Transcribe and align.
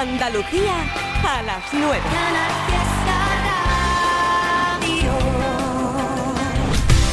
Andalucía 0.00 0.72
a 1.28 1.42
las 1.42 1.62
9. 1.74 2.00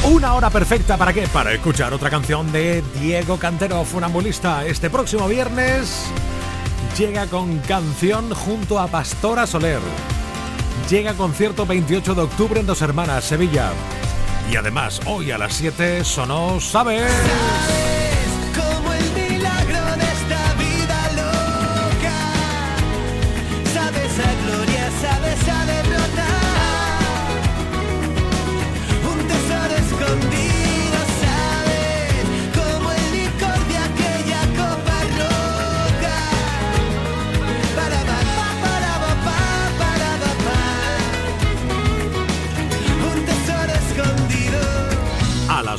Una 0.04 0.32
hora 0.32 0.48
perfecta 0.48 0.96
para 0.96 1.12
qué? 1.12 1.28
Para 1.28 1.52
escuchar 1.52 1.92
otra 1.92 2.08
canción 2.08 2.50
de 2.50 2.82
Diego 2.98 3.36
Cantero, 3.36 3.84
funambulista. 3.84 4.64
Este 4.64 4.88
próximo 4.88 5.28
viernes 5.28 6.06
llega 6.96 7.26
con 7.26 7.58
canción 7.58 8.32
junto 8.32 8.78
a 8.78 8.86
Pastora 8.86 9.46
Soler. 9.46 9.80
Llega 10.88 11.12
concierto 11.12 11.66
28 11.66 12.14
de 12.14 12.22
octubre 12.22 12.60
en 12.60 12.66
Dos 12.66 12.80
Hermanas, 12.80 13.22
Sevilla. 13.24 13.70
Y 14.50 14.56
además, 14.56 15.02
hoy 15.04 15.30
a 15.30 15.36
las 15.36 15.52
7 15.52 16.04
sonó 16.04 16.58
¿Sabes? 16.58 17.12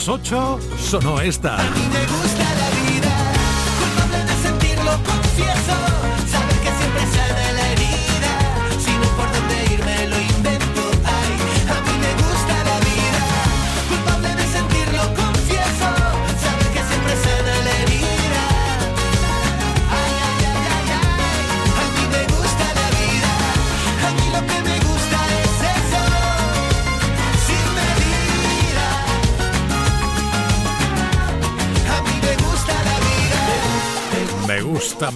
8 0.09 0.59
sonó 0.80 1.22
esta. 1.22 1.58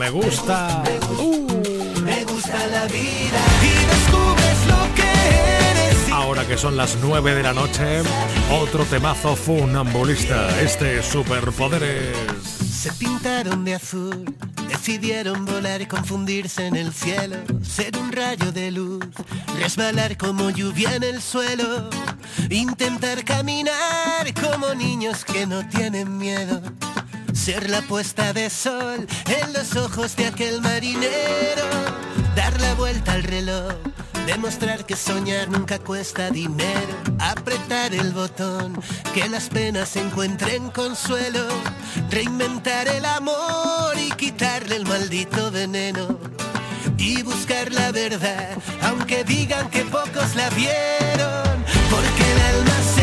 Me 0.04 0.10
gusta. 0.10 0.84
Me 2.04 2.26
gusta 2.26 2.68
la 2.68 2.86
vida. 2.88 3.42
Y 3.62 3.74
descubres 3.94 4.68
lo 4.68 4.96
que 4.96 5.10
eres. 5.70 6.12
Ahora 6.12 6.46
que 6.46 6.58
son 6.58 6.76
las 6.76 6.98
9 7.02 7.34
de 7.34 7.44
la 7.44 7.54
noche, 7.54 8.02
otro 8.52 8.84
temazo 8.84 9.38
funambulista. 9.38 10.60
Este 10.60 11.00
es 11.00 11.06
Superpoderes. 11.06 12.18
Se 12.70 12.92
pintaron 12.92 13.64
de 13.64 13.76
azul. 13.76 14.36
Decidieron 14.68 15.46
volar 15.46 15.82
y 15.82 15.86
confundirse 15.86 16.68
en 16.68 16.76
el 16.76 16.92
cielo. 16.92 17.38
Ser 17.62 17.98
un 17.98 18.12
rayo 18.12 18.52
de 18.52 18.72
luz. 18.72 19.06
Resbalar 19.58 20.18
como 20.18 20.50
lluvia 20.50 20.96
en 20.96 21.04
el 21.04 21.22
suelo. 21.22 21.90
Intentar 22.50 23.24
caminar 23.24 24.34
como 24.34 24.74
niños 24.76 25.24
que 25.24 25.48
no 25.48 25.66
tienen 25.70 26.18
miedo. 26.18 26.62
Ser 27.34 27.70
la 27.70 27.82
puesta 27.82 28.32
de 28.32 28.50
sol 28.50 29.08
en 29.28 29.54
los 29.54 29.76
ojos 29.76 30.16
de 30.16 30.28
aquel 30.28 30.62
marinero. 30.62 31.66
Dar 32.36 32.60
la 32.62 32.74
vuelta 32.76 33.14
al 33.14 33.24
reloj. 33.24 33.74
Demostrar 34.26 34.86
que 34.86 34.96
soñar 34.96 35.50
nunca 35.50 35.80
cuesta 35.80 36.30
dinero. 36.30 36.96
Apretar 37.20 37.94
el 37.94 38.12
botón. 38.12 38.80
Que 39.14 39.28
las 39.28 39.50
penas 39.50 39.96
encuentren 39.96 40.70
consuelo. 40.70 41.46
Reinventar 42.10 42.88
el 42.88 43.04
amor 43.04 43.98
y 43.98 44.12
quitarle 44.12 44.76
el 44.76 44.86
maldito 44.86 45.52
veneno. 45.52 46.20
Y 46.98 47.24
buscar 47.24 47.72
la 47.74 47.92
verdad, 47.92 48.58
aunque 48.82 49.24
digan 49.24 49.70
que 49.70 49.84
pocos 49.86 50.36
la 50.36 50.50
vieron. 50.52 51.66
Porque 51.90 52.32
el 52.32 52.42
alma 52.42 52.78
se 52.96 53.03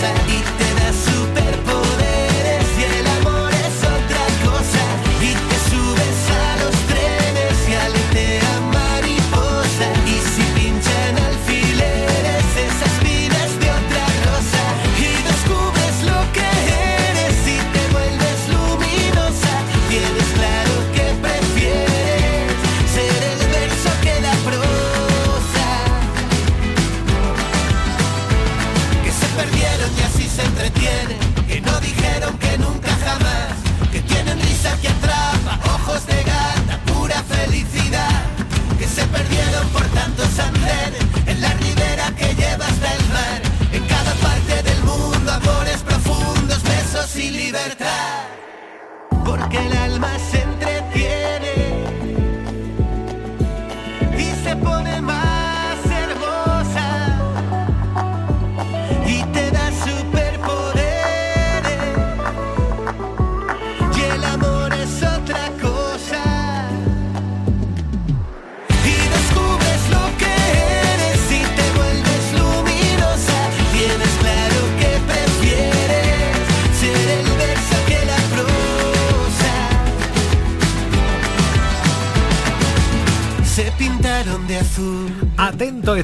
sentite 0.00 0.69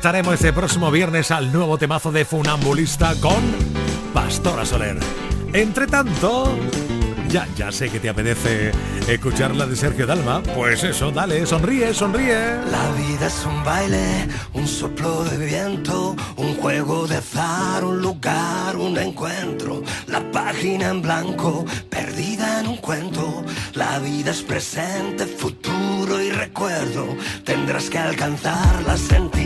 estaremos 0.07 0.35
este 0.35 0.53
próximo 0.53 0.93
viernes 0.93 1.33
al 1.33 1.53
nuevo 1.53 1.79
temazo 1.79 2.13
de 2.13 2.25
Funambulista 2.25 3.13
con 3.21 3.43
Pastora 4.15 4.65
Soler. 4.65 5.01
Entre 5.53 5.89
tanto, 5.89 6.57
ya, 7.29 7.49
ya 7.57 7.73
sé 7.73 7.91
que 7.91 7.99
te 7.99 8.09
apetece 8.09 8.71
escuchar 9.09 9.57
la 9.57 9.67
de 9.67 9.75
Sergio 9.75 10.07
Dalma. 10.07 10.45
Pues 10.55 10.85
eso, 10.85 11.11
dale, 11.11 11.45
sonríe, 11.45 11.93
sonríe. 11.93 12.39
La 12.71 12.89
vida 12.93 13.27
es 13.27 13.45
un 13.47 13.65
baile, 13.65 14.29
un 14.53 14.69
soplo 14.69 15.25
de 15.25 15.45
viento, 15.45 16.15
un 16.37 16.55
juego 16.55 17.09
de 17.09 17.17
azar, 17.17 17.85
un 17.85 18.01
lugar, 18.01 18.77
un 18.77 18.97
encuentro. 18.99 19.83
La 20.07 20.21
página 20.31 20.91
en 20.91 21.03
blanco, 21.03 21.65
perdida 21.91 22.61
en 22.61 22.69
un 22.69 22.77
cuento. 22.77 23.45
La 23.75 23.99
vida 23.99 24.31
es 24.31 24.43
presente, 24.43 25.27
futuro 25.27 26.23
y 26.23 26.31
recuerdo. 26.31 27.09
Tendrás 27.43 27.91
que 27.91 27.99
alcanzarla, 27.99 28.97
sentir 28.97 29.46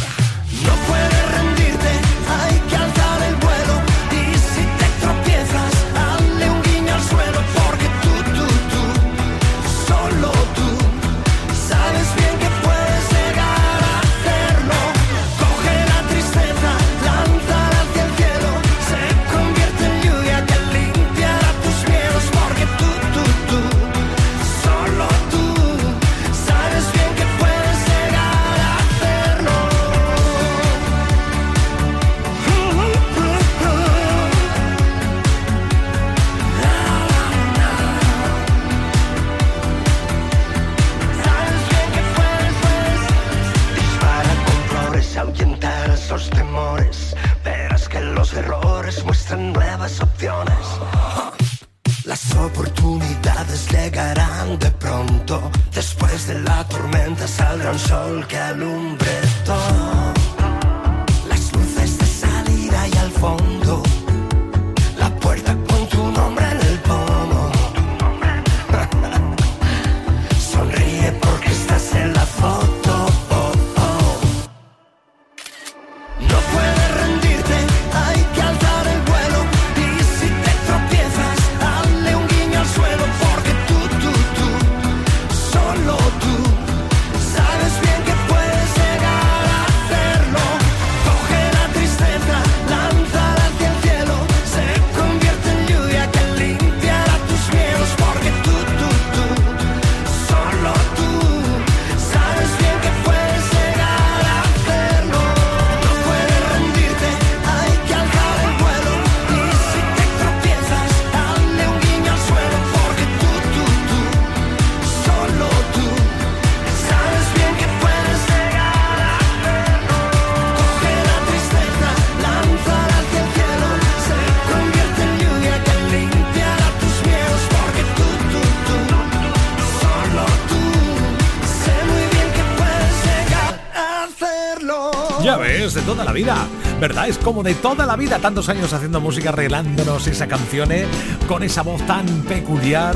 ¿Verdad? 136.81 137.07
Es 137.07 137.19
como 137.19 137.43
de 137.43 137.53
toda 137.53 137.85
la 137.85 137.95
vida, 137.95 138.17
tantos 138.17 138.49
años 138.49 138.73
haciendo 138.73 138.99
música, 138.99 139.29
arreglándonos 139.29 140.07
esa 140.07 140.25
canción 140.27 140.71
¿eh? 140.71 140.87
con 141.27 141.43
esa 141.43 141.61
voz 141.61 141.85
tan 141.85 142.07
peculiar 142.23 142.95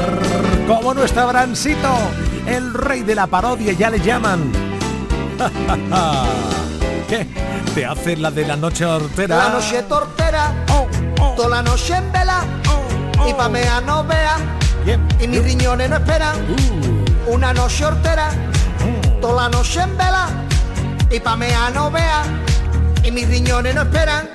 como 0.68 0.96
nuestro 0.96 1.28
Brancito, 1.28 1.94
el 2.48 2.74
rey 2.74 3.04
de 3.04 3.14
la 3.14 3.28
parodia, 3.28 3.74
ya 3.74 3.92
le 3.92 4.00
llaman. 4.00 4.52
¿Qué? 7.08 7.28
¿Te 7.76 7.86
hace 7.86 8.18
la 8.18 8.32
de 8.32 8.48
la 8.48 8.56
noche 8.56 8.86
hortera? 8.86 9.38
La 9.38 9.50
noche 9.50 9.84
tortera, 9.84 10.52
Oh, 10.72 10.88
oh, 11.22 11.34
toda 11.36 11.50
la 11.58 11.62
noche 11.62 11.96
en 11.96 12.12
vela, 12.12 12.44
oh. 13.20 13.30
y 13.30 13.34
pa' 13.36 13.50
mea 13.50 13.82
no 13.82 14.04
vea, 14.04 14.38
Bien. 14.84 15.08
y 15.22 15.28
mis 15.28 15.44
riñones 15.44 15.92
no 15.92 15.98
esperan. 15.98 16.36
Uh, 17.28 17.34
Una 17.36 17.54
noche 17.54 17.86
hortera, 17.86 18.32
toda 19.22 19.44
la 19.44 19.50
noche 19.50 19.82
en 19.82 19.96
vela, 19.96 20.28
y 21.12 21.20
pa' 21.20 21.36
mea 21.36 21.70
no 21.70 21.92
vea, 21.92 22.24
y 23.06 23.12
mis 23.12 23.28
riñones 23.28 23.76
no 23.76 23.84
esperan. 23.84 24.28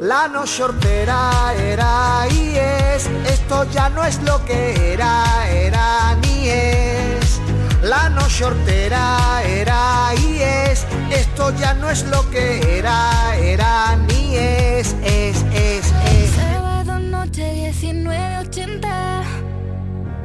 La 0.00 0.28
noche 0.28 0.62
hortera 0.62 1.54
era 1.58 2.26
y 2.30 2.54
es, 2.56 3.08
esto 3.26 3.64
ya 3.72 3.88
no 3.88 4.04
es 4.04 4.22
lo 4.22 4.44
que 4.44 4.92
era, 4.92 5.24
era 5.50 6.14
ni 6.16 6.48
es. 6.48 7.40
La 7.82 8.10
noche 8.10 8.44
hortera 8.44 9.42
era 9.44 10.10
y 10.14 10.42
es, 10.42 10.86
esto 11.10 11.54
ya 11.56 11.72
no 11.74 11.88
es 11.88 12.04
lo 12.04 12.28
que 12.30 12.78
era, 12.78 13.34
era 13.36 13.96
ni 13.96 14.36
es, 14.36 14.94
es, 15.02 15.42
es, 15.54 15.86
es. 15.86 16.30
Sábado 16.34 16.98
noche 16.98 17.72
19.80 17.72 19.22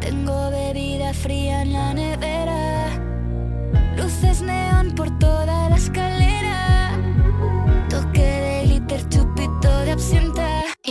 Tengo 0.01 0.50
bebida 0.50 1.13
fría 1.13 1.62
en 1.62 1.74
la 1.74 1.94
nevera 1.94 2.90
Luces 3.96 4.42
neón 4.42 4.92
por 4.96 5.18
toda 5.20 5.70
la 5.70 5.75
escalera 5.75 6.41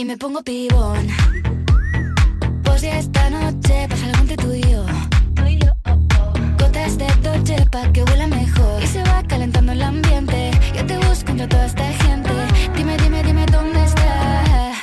Y 0.01 0.03
me 0.03 0.17
pongo 0.17 0.41
pibón. 0.41 1.07
Pues 2.63 2.81
ya 2.81 2.97
esta 2.97 3.29
noche 3.29 3.85
pasa 3.87 4.05
algo 4.07 4.21
entre 4.21 4.35
tú 4.35 4.51
y 4.51 4.61
yo. 4.61 4.83
Gotas 6.57 6.97
de 6.97 7.05
Dolce 7.21 7.63
pa' 7.71 7.91
que 7.93 8.01
huela 8.05 8.25
mejor. 8.25 8.81
Y 8.81 8.87
se 8.87 9.03
va 9.03 9.21
calentando 9.27 9.73
el 9.73 9.83
ambiente. 9.83 10.49
Yo 10.75 10.83
te 10.87 10.97
busco 10.97 11.29
entre 11.29 11.45
toda 11.45 11.67
esta 11.67 11.87
gente. 12.03 12.31
Dime, 12.75 12.97
dime, 12.97 13.21
dime 13.21 13.45
dónde 13.45 13.83
está 13.83 14.00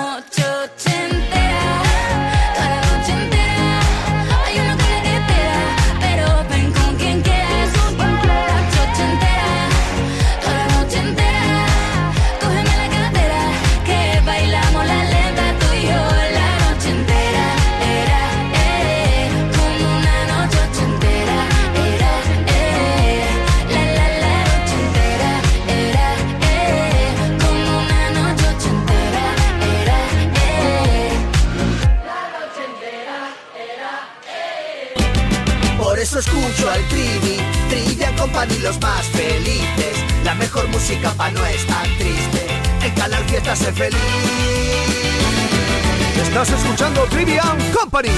one, 0.00 0.22
two, 0.30 0.42
three. 0.76 0.89
y 38.48 38.58
los 38.58 38.80
más 38.80 39.06
felices. 39.08 40.04
La 40.24 40.34
mejor 40.34 40.66
música 40.68 41.10
pa' 41.12 41.30
no 41.30 41.44
estar 41.44 41.86
triste. 41.98 42.46
En 42.82 42.94
Canal 42.94 43.24
Fiesta 43.24 43.54
se 43.54 43.72
feliz. 43.72 44.00
Estás 46.22 46.50
escuchando 46.50 47.04
Trivian 47.04 47.58
Company. 47.72 48.08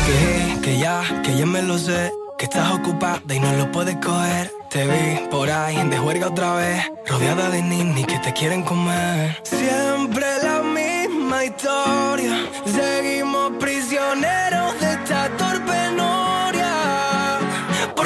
Que, 0.62 0.78
ya, 0.78 1.02
que 1.24 1.36
ya 1.36 1.46
me 1.46 1.62
lo 1.62 1.78
sé. 1.78 2.12
Que 2.38 2.44
estás 2.44 2.72
ocupada 2.72 3.20
y 3.28 3.40
no 3.40 3.52
lo 3.54 3.70
puedes 3.72 3.96
coger. 3.96 4.52
Te 4.70 4.86
vi 4.86 5.28
por 5.28 5.50
ahí 5.50 5.76
de 5.88 5.98
juerga 5.98 6.28
otra 6.28 6.54
vez. 6.54 6.84
Rodeada 7.06 7.50
de 7.50 7.62
ninis 7.62 8.06
que 8.06 8.18
te 8.18 8.32
quieren 8.32 8.62
comer. 8.62 9.40
Siempre 9.42 10.26
la 10.42 10.62
misma 10.62 11.44
historia. 11.44 12.46
Seguimos 12.64 13.52
prisioneros 13.58 14.71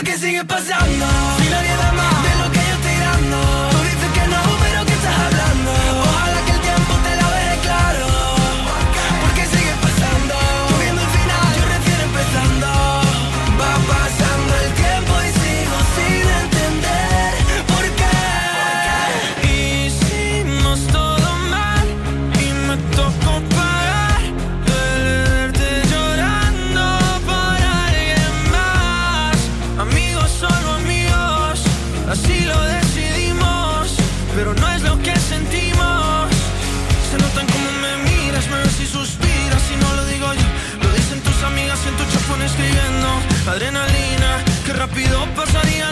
que 0.07 0.17
sigue 0.19 0.45
pasando. 0.45 1.07
Si 1.39 1.51
nadie 1.51 1.77
da 1.77 1.93
más. 1.93 2.16
adrenalina, 43.57 44.45
que 44.67 44.73
rápido 44.75 45.27
pasaría 45.35 45.86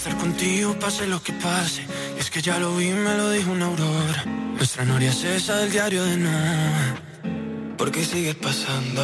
estar 0.00 0.16
contigo 0.16 0.74
pase 0.78 1.06
lo 1.06 1.22
que 1.22 1.32
pase. 1.34 1.82
Y 2.16 2.20
es 2.20 2.30
que 2.30 2.40
ya 2.40 2.58
lo 2.58 2.76
vi, 2.76 2.90
me 2.90 3.16
lo 3.16 3.30
dijo 3.30 3.52
una 3.52 3.66
aurora. 3.66 4.24
Nuestra 4.56 4.84
noria 4.84 5.10
es 5.10 5.24
esa 5.24 5.56
del 5.58 5.70
diario 5.70 6.02
de 6.04 6.16
nada. 6.16 6.96
Porque 7.76 8.04
sigue 8.04 8.34
pasando, 8.34 9.02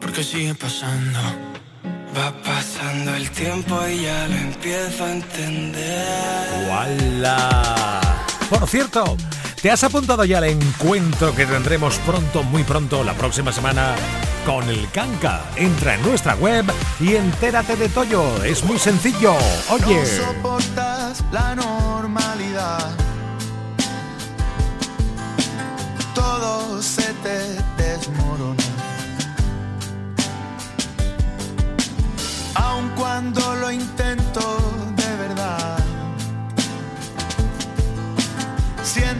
porque 0.00 0.22
sigue 0.22 0.54
pasando. 0.54 1.18
Va 2.16 2.30
pasando 2.42 3.14
el 3.14 3.30
tiempo 3.30 3.74
y 3.88 4.02
ya 4.02 4.28
lo 4.28 4.36
empiezo 4.36 5.04
a 5.04 5.12
entender. 5.12 6.68
¡Wala! 6.68 8.31
Por 8.52 8.68
cierto, 8.68 9.16
¿te 9.62 9.70
has 9.70 9.82
apuntado 9.82 10.26
ya 10.26 10.36
al 10.36 10.44
encuentro 10.44 11.34
que 11.34 11.46
tendremos 11.46 11.96
pronto, 12.00 12.42
muy 12.42 12.64
pronto, 12.64 13.02
la 13.02 13.14
próxima 13.14 13.50
semana? 13.50 13.94
con 14.44 14.68
el 14.68 14.90
Canca. 14.90 15.44
Entra 15.56 15.94
en 15.94 16.02
nuestra 16.02 16.34
web 16.34 16.64
y 17.00 17.14
entérate 17.14 17.76
de 17.76 17.88
todo. 17.88 18.44
Es 18.44 18.62
muy 18.64 18.78
sencillo. 18.78 19.34
Oye. 19.70 20.00
No 20.00 20.34
soportas 20.34 21.24
la 21.30 21.54
normalidad. 21.54 22.90
Todo 26.12 26.82
se 26.82 27.14
te 27.22 27.82
desmorona. 27.82 28.64
Aun 32.54 32.90
cuando 32.96 33.54
lo 33.54 33.70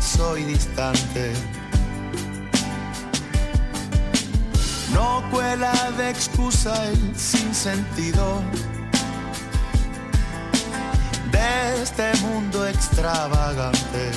soy 0.00 0.42
distante. 0.42 1.32
No 4.92 5.22
cuela 5.30 5.72
de 5.96 6.10
excusa 6.10 6.88
el 6.88 7.16
sinsentido 7.16 8.42
de 11.30 11.82
este 11.82 12.12
mundo 12.22 12.66
extravagante. 12.66 14.10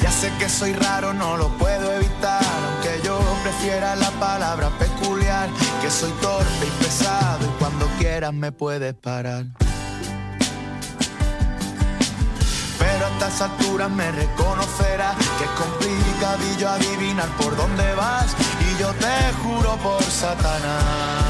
Ya 0.00 0.12
sé 0.12 0.30
que 0.38 0.48
soy 0.48 0.72
raro, 0.74 1.12
no 1.12 1.36
lo 1.36 1.48
puedo 1.58 1.92
evitar, 1.92 2.44
aunque 2.68 3.04
yo 3.04 3.18
prefiera 3.42 3.96
la 3.96 4.10
palabra 4.12 4.70
peculiar, 4.78 5.48
que 5.82 5.90
soy 5.90 6.12
torpe 6.22 6.66
y 6.68 6.84
pesado 6.84 7.44
y 7.44 7.58
cuando 7.58 7.86
quieras 7.98 8.32
me 8.32 8.52
puedes 8.52 8.94
parar. 8.94 9.46
Estas 13.20 13.42
alturas 13.42 13.90
me 13.90 14.10
reconocerás 14.12 15.14
que 15.36 15.44
es 15.44 15.50
complicadillo 15.50 16.70
adivinar 16.70 17.28
por 17.36 17.54
dónde 17.54 17.94
vas. 17.94 18.34
Y 18.66 18.80
yo 18.80 18.94
te 18.94 19.32
juro 19.42 19.76
por 19.76 20.02
Satanás 20.02 21.29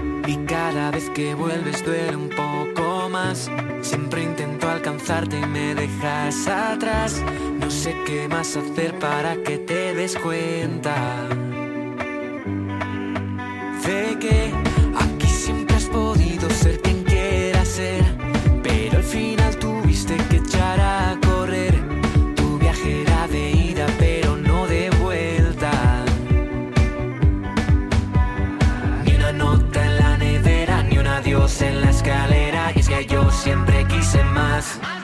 y 0.31 0.37
cada 0.45 0.91
vez 0.91 1.09
que 1.09 1.35
vuelves 1.35 1.83
duele 1.83 2.15
un 2.15 2.29
poco 2.29 3.09
más. 3.09 3.51
Siempre 3.81 4.23
intento 4.23 4.69
alcanzarte 4.69 5.37
y 5.39 5.45
me 5.45 5.75
dejas 5.75 6.47
atrás. 6.47 7.21
No 7.59 7.69
sé 7.69 7.95
qué 8.05 8.29
más 8.29 8.55
hacer 8.55 8.97
para 8.99 9.35
que 9.43 9.57
te 9.57 9.93
des 9.93 10.17
cuenta. 10.17 10.95
Que 14.21 14.53
más. 34.31 35.00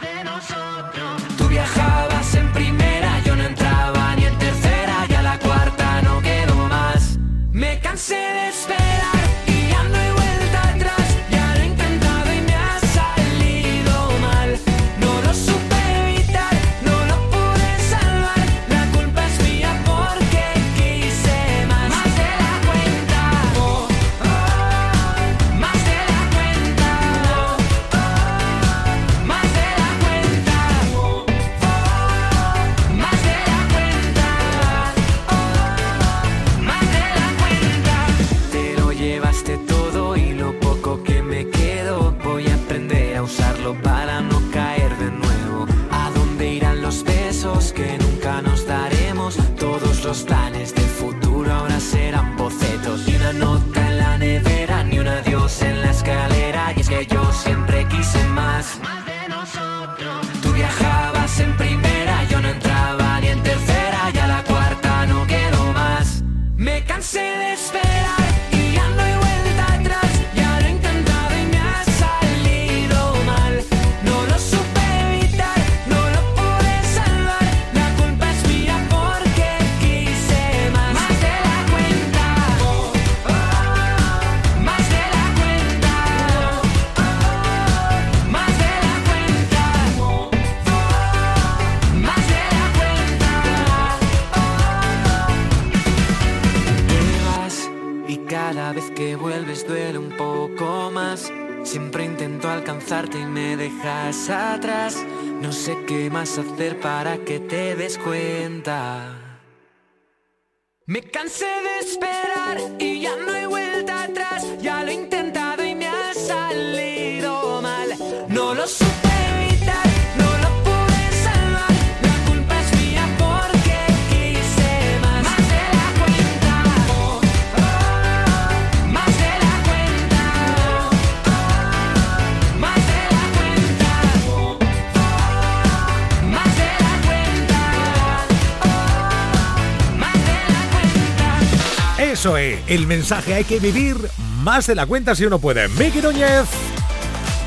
Eso 141.97 142.38
es, 142.38 142.60
el 142.67 142.86
mensaje 142.86 143.33
hay 143.33 143.43
que 143.43 143.60
vivir 143.60 143.97
más 144.43 144.67
de 144.67 144.75
la 144.75 144.86
cuenta 144.86 145.15
si 145.15 145.25
uno 145.25 145.39
puede. 145.39 145.67
Miki 145.69 145.99
Núñez. 146.01 146.45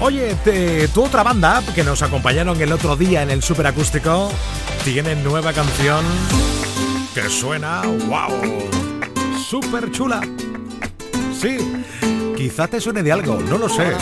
Oye, 0.01 0.35
te- 0.45 0.89
tu 0.89 1.05
otra 1.05 1.23
banda 1.23 1.63
que 1.75 1.85
nos 1.85 2.03
acompañaron 2.03 2.61
el 2.61 2.73
otro 2.73 2.97
día 2.97 3.23
en 3.23 3.31
el 3.31 3.43
superacústico 3.43 4.33
tiene 4.85 5.15
nueva 5.17 5.53
canción 5.53 6.05
que 7.15 7.29
suena, 7.29 7.83
wow, 8.09 8.69
súper 9.49 9.91
chula. 9.93 10.21
Sí, 11.39 11.59
quizá 12.37 12.67
te 12.67 12.81
suene 12.81 13.03
de 13.03 13.13
algo, 13.13 13.39
no 13.41 13.59
lo 13.59 13.69
sé. 13.69 13.93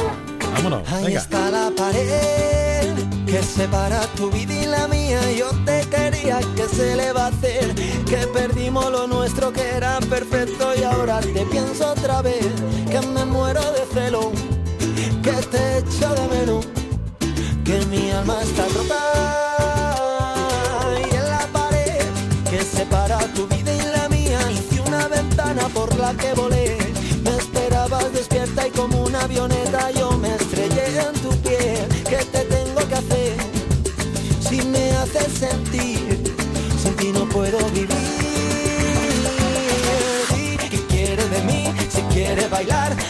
Vámonos, 0.55 0.89
Ahí 0.91 1.15
está 1.15 1.51
la 1.51 1.71
pared 1.77 2.95
que 3.27 3.43
separa 3.43 4.01
tu 4.17 4.31
vida 4.31 4.55
y 4.55 4.67
la 4.67 4.89
mía. 4.89 5.21
Yo 5.33 5.51
te 5.65 5.78
quería, 6.19 6.41
que 6.57 6.69
se 6.69 6.97
le 6.97 7.13
va 7.13 7.27
a 7.27 7.29
hacer? 7.29 7.75
Que 8.05 8.27
perdimos 8.29 8.91
lo 8.91 9.07
nuestro 9.07 9.53
que 9.53 9.63
era 9.63 9.99
perfecto 10.01 10.73
y 10.79 10.83
ahora 10.83 11.21
te 11.21 11.45
pienso 11.47 11.91
otra 11.91 12.23
vez. 12.23 12.47
Que 12.91 13.01
me 13.01 13.25
muero 13.25 13.61
de 13.73 13.85
celo, 13.93 14.33
que 15.23 15.33
te 15.51 15.79
echo 15.79 16.15
de 16.15 16.29
menos, 16.29 16.67
que 17.65 17.85
mi 17.87 18.11
alma 18.11 18.43
está 18.43 18.67
rota. 18.69 19.01
Y 21.01 21.15
en 21.15 21.25
la 21.25 21.47
pared 21.53 22.05
que 22.51 22.63
separa 22.63 23.19
tu 23.35 23.47
vida 23.47 23.75
y 23.75 23.81
la 23.97 24.09
mía 24.09 24.41
hice 24.51 24.81
una 24.81 25.09
ventana 25.09 25.69
por 25.69 25.95
la 25.97 26.15
que 26.15 26.33
volé. 26.35 26.88
Bailar, 42.59 43.08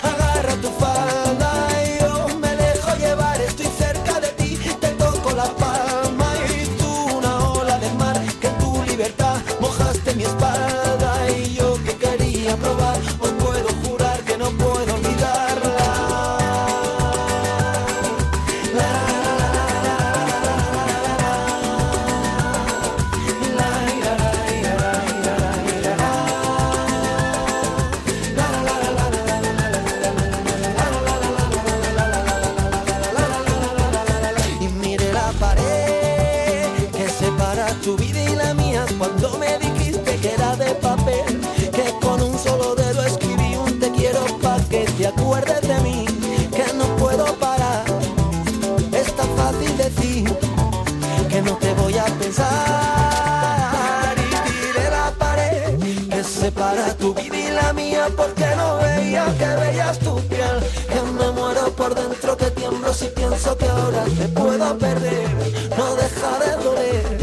separa 56.48 56.94
tu 56.96 57.12
vida 57.12 57.38
y 57.38 57.50
la 57.50 57.72
mía 57.74 58.06
porque 58.16 58.46
no 58.56 58.78
veía 58.78 59.24
que 59.38 59.48
veías 59.62 59.98
tu 59.98 60.14
piel 60.28 60.56
que 60.92 61.00
me 61.18 61.30
muero 61.32 61.64
por 61.76 61.94
dentro 61.94 62.36
que 62.38 62.50
tiemblo 62.52 62.90
si 62.94 63.06
pienso 63.08 63.56
que 63.58 63.66
ahora 63.66 64.04
te 64.04 64.28
puedo 64.28 64.78
perder. 64.78 65.28
No 65.76 65.86
deja 65.96 66.30
de 66.44 66.64
doler 66.64 67.18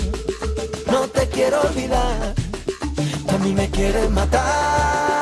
no 0.92 1.02
te 1.08 1.28
quiero 1.30 1.60
olvidar. 1.62 2.36
A 3.34 3.38
mí 3.40 3.52
me 3.54 3.68
quieres 3.70 4.10
matar 4.12 5.15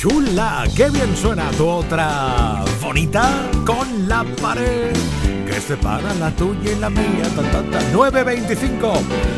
chula! 0.00 0.64
¡Qué 0.74 0.88
bien 0.88 1.14
suena 1.14 1.50
tu 1.50 1.68
otra 1.68 2.64
bonita 2.80 3.50
con 3.66 4.08
la 4.08 4.24
pared! 4.40 4.96
Que 5.46 5.60
separa 5.60 6.14
la 6.14 6.30
tuya 6.30 6.72
y 6.72 6.76
la 6.76 6.88
mía. 6.88 7.28
Ta, 7.36 7.42
ta, 7.42 7.62
ta. 7.70 7.92
9.25. 7.92 8.92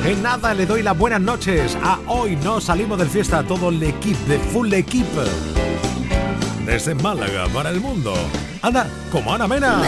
En 0.05 0.23
nada 0.23 0.55
le 0.55 0.65
doy 0.65 0.85
las 0.85 0.97
buenas 0.97 1.21
noches 1.21 1.77
a 1.83 1.99
hoy 2.07 2.37
no 2.37 2.61
salimos 2.61 2.97
del 2.99 3.09
fiesta 3.09 3.41
a 3.41 3.43
todo 3.43 3.71
el 3.71 3.83
equipo 3.83 4.25
de 4.29 4.39
Full 4.39 4.73
Equip. 4.73 5.09
Desde 6.65 6.95
Málaga 6.95 7.49
para 7.53 7.71
el 7.71 7.81
mundo. 7.81 8.15
Anda, 8.61 8.87
como 9.11 9.35
Ana 9.35 9.49
Mena. 9.49 9.83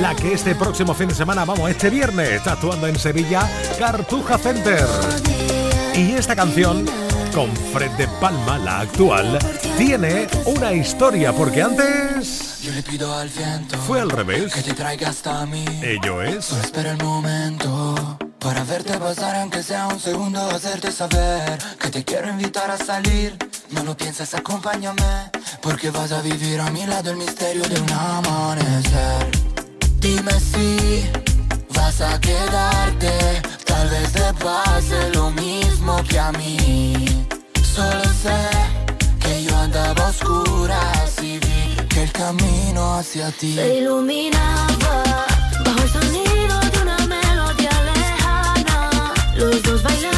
La 0.00 0.14
que 0.14 0.32
este 0.32 0.54
próximo 0.54 0.94
fin 0.94 1.08
de 1.08 1.14
semana, 1.14 1.44
vamos, 1.44 1.68
este 1.68 1.90
viernes, 1.90 2.30
está 2.30 2.52
actuando 2.52 2.86
en 2.86 2.98
Sevilla, 2.98 3.46
Cartuja 3.78 4.38
Center. 4.38 4.86
Y 5.94 6.12
esta 6.12 6.34
canción 6.34 6.86
con 7.38 7.54
Fred 7.72 7.92
de 7.92 8.08
Palma, 8.20 8.58
la 8.58 8.80
actual, 8.80 9.38
tiene 9.76 10.26
una 10.44 10.72
historia 10.72 11.32
porque 11.32 11.62
antes 11.62 12.60
Yo 12.62 12.72
le 12.72 12.82
pido 12.82 13.14
al 13.14 13.28
viento 13.28 13.78
fue 13.78 14.00
al 14.00 14.10
revés. 14.10 14.52
que 14.52 14.60
te 14.60 14.72
traiga 14.72 15.10
hasta 15.10 15.46
mí. 15.46 15.64
Ello 15.80 16.20
es. 16.20 16.46
Solo 16.46 16.62
espera 16.62 16.90
el 16.90 16.96
momento 16.96 18.18
para 18.40 18.64
verte 18.64 18.98
pasar 18.98 19.36
aunque 19.36 19.62
sea 19.62 19.86
un 19.86 20.00
segundo, 20.00 20.40
hacerte 20.50 20.90
saber 20.90 21.56
que 21.78 21.90
te 21.90 22.02
quiero 22.02 22.28
invitar 22.28 22.72
a 22.72 22.76
salir. 22.76 23.36
No 23.70 23.84
lo 23.84 23.96
pienses, 23.96 24.34
acompáñame, 24.34 25.30
porque 25.62 25.90
vas 25.92 26.10
a 26.10 26.20
vivir 26.22 26.60
a 26.60 26.72
mi 26.72 26.86
lado 26.86 27.12
el 27.12 27.18
misterio 27.18 27.62
de 27.68 27.80
un 27.80 27.92
amanecer. 27.92 29.30
Dime 30.00 30.32
si 30.40 31.08
vas 31.72 32.00
a 32.00 32.20
quedarte, 32.20 33.42
tal 33.78 33.88
vez 33.90 34.12
te 34.12 34.28
pase 34.44 35.10
lo 35.14 35.30
mismo 35.30 36.02
que 36.08 36.18
a 36.18 36.32
mí. 36.32 36.56
Solo 37.74 38.04
sé 38.24 38.40
que 39.22 39.44
yo 39.44 39.56
andaba 39.56 40.06
a 40.06 40.10
oscuras 40.10 41.22
y 41.22 41.38
vi 41.38 41.86
que 41.88 42.02
el 42.04 42.12
camino 42.12 42.80
hacia 42.98 43.30
ti 43.30 43.54
Se 43.54 43.78
iluminaba 43.78 44.94
bajo 45.64 45.82
el 45.86 45.90
sonido 45.96 46.54
de 46.72 46.78
una 46.84 46.98
melodía 47.14 47.76
lejana. 47.90 48.90
Los 49.36 49.62
dos 49.62 49.82
bailamos 49.82 50.17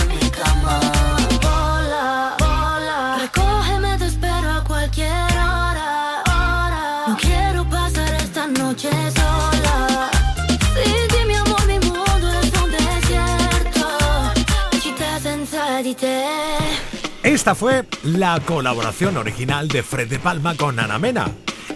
Esta 17.23 17.53
fue 17.53 17.85
la 18.03 18.39
colaboración 18.39 19.17
original 19.17 19.67
de 19.67 19.83
Fred 19.83 20.07
de 20.07 20.19
Palma 20.19 20.55
con 20.55 20.79
Ana 20.79 20.97
Mena. 20.97 21.29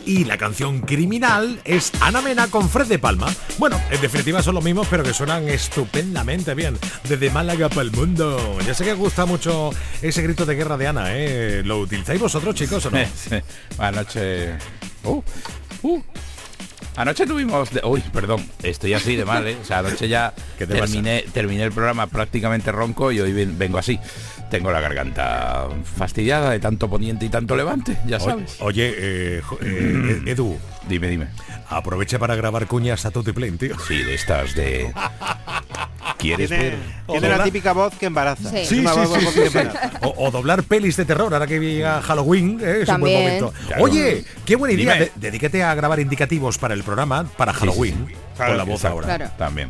Y 0.06 0.24
la 0.24 0.38
canción 0.38 0.82
Criminal 0.82 1.60
es 1.66 1.92
Ana 2.00 2.22
Mena 2.22 2.48
con 2.48 2.70
Fred 2.70 2.88
de 2.88 2.98
Palma. 2.98 3.28
Bueno, 3.58 3.82
en 3.92 4.00
definitiva 4.00 4.42
son 4.42 4.56
los 4.56 4.64
mismos, 4.64 4.88
pero 4.90 5.04
que 5.04 5.14
suenan 5.14 5.50
estupendamente 5.50 6.54
bien. 6.54 6.78
Desde 7.04 7.30
Málaga 7.30 7.68
para 7.68 7.82
el 7.82 7.92
mundo. 7.92 8.58
Ya 8.66 8.74
sé 8.74 8.86
que 8.86 8.94
os 8.94 9.00
gusta 9.00 9.26
mucho 9.26 9.72
ese 10.02 10.22
grito 10.22 10.46
de 10.46 10.56
guerra 10.56 10.78
de 10.78 10.88
Ana, 10.88 11.08
¿eh? 11.10 11.62
¿Lo 11.66 11.80
utilizáis 11.80 12.22
vosotros, 12.22 12.56
chicos, 12.56 12.86
o 12.86 12.92
no? 12.92 13.00
Sí. 13.16 13.36
Anoche. 13.78 14.58
Uh, 15.04 15.22
uh. 15.84 16.04
Anoche 16.98 17.26
tuvimos. 17.26 17.72
de- 17.72 17.82
Uy, 17.84 18.02
perdón, 18.14 18.46
estoy 18.64 18.94
así 18.94 19.16
de 19.16 19.26
mal, 19.26 19.46
¿eh? 19.48 19.58
O 19.62 19.66
sea, 19.66 19.80
anoche 19.80 20.08
ya 20.08 20.34
¿Qué 20.58 20.66
te 20.66 20.76
terminé, 20.76 21.26
terminé 21.34 21.64
el 21.64 21.72
programa 21.72 22.08
prácticamente 22.08 22.72
ronco 22.72 23.12
y 23.12 23.20
hoy 23.20 23.34
ven- 23.34 23.58
vengo 23.58 23.78
así. 23.78 24.00
Tengo 24.50 24.72
la 24.72 24.80
garganta 24.80 25.68
fastidiada 25.98 26.52
de 26.52 26.60
tanto 26.60 26.90
poniente 26.90 27.26
y 27.26 27.30
tanto 27.30 27.56
levante, 27.56 27.98
ya 28.08 28.18
O- 28.18 28.20
sabes. 28.22 28.58
Oye, 28.62 28.94
eh, 28.98 29.42
eh, 29.62 30.22
Edu, 30.28 30.58
Dime, 30.88 31.08
dime. 31.10 31.28
aprovecha 31.70 32.20
para 32.20 32.36
grabar 32.36 32.68
cuñas 32.68 33.06
a 33.06 33.12
tu 33.12 33.24
tiplén, 33.24 33.58
tío. 33.58 33.76
Sí, 33.80 33.98
de 34.04 34.14
estas 34.14 34.54
de. 34.56 34.94
¿Quieres 36.18 36.50
Tiene, 36.50 36.64
ver? 36.70 36.78
tiene 37.08 37.30
la 37.30 37.44
típica 37.44 37.74
voz 37.74 37.94
que 37.96 38.06
embaraza. 38.06 38.50
Sí. 38.50 38.66
Sí, 38.66 38.86
sí, 38.86 39.28
sí, 39.34 39.42
sí. 39.52 39.60
O, 40.02 40.28
o 40.28 40.32
doblar 40.32 40.64
pelis 40.64 40.96
de 40.98 41.06
terror, 41.06 41.34
ahora 41.34 41.48
que 41.48 41.60
llega 41.60 42.02
Halloween, 42.02 42.60
¿eh? 42.64 42.80
es 42.84 42.90
un 42.90 43.00
buen 43.02 43.14
También. 43.14 43.24
momento. 43.24 43.54
Claro. 43.68 43.84
Oye, 43.84 44.24
qué 44.46 44.56
buena 44.56 44.74
idea. 44.74 44.96
De- 44.96 45.12
dedícate 45.16 45.64
a 45.64 45.74
grabar 45.76 46.00
indicativos 46.00 46.58
para 46.58 46.74
el 46.74 46.84
programa, 46.84 47.26
para 47.38 47.54
Sí, 47.54 47.60
Halloween, 47.60 48.08
con 48.38 48.58
la 48.58 48.64
voz 48.64 48.76
Exacto. 48.76 48.88
ahora. 48.96 49.06
Claro. 49.18 49.32
También. 49.38 49.70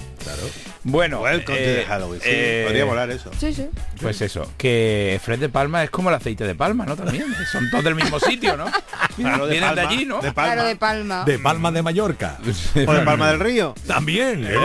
Bueno, 0.84 1.22
Welcome 1.22 1.58
to 1.58 1.64
eh, 1.64 1.76
the 1.82 1.86
Halloween. 1.86 2.22
Sí, 2.22 2.30
eh, 2.32 2.64
podría 2.68 2.86
volar 2.86 3.10
eso. 3.12 3.32
Sí, 3.40 3.54
sí. 3.54 3.68
Pues 4.02 4.22
eso, 4.22 4.52
que 4.58 5.20
Fred 5.24 5.40
de 5.40 5.50
Palma 5.50 5.84
es 5.84 5.90
como 5.90 6.10
el 6.10 6.16
aceite 6.16 6.44
de 6.46 6.54
palma, 6.54 6.86
¿no? 6.86 6.96
También, 6.96 7.26
son 7.52 7.70
todos 7.72 7.84
del 7.84 7.96
mismo 7.96 8.20
sitio, 8.20 8.56
¿no? 8.58 8.66
Claro, 9.16 9.46
de 9.46 9.52
Vienen 9.54 9.70
de 9.70 9.76
Palma, 9.82 9.90
allí, 9.92 10.06
¿no? 10.06 10.22
De 10.22 10.32
Palma. 10.34 10.54
Claro, 10.54 10.68
de 10.68 10.76
palma. 10.76 11.24
De 11.24 11.40
Palma 11.40 11.72
de 11.72 11.82
Mallorca. 11.82 12.38
O 12.86 12.94
de 12.94 13.02
Palma 13.02 13.30
del 13.32 13.40
Río. 13.40 13.74
También. 13.88 14.46
¿Eh? 14.46 14.56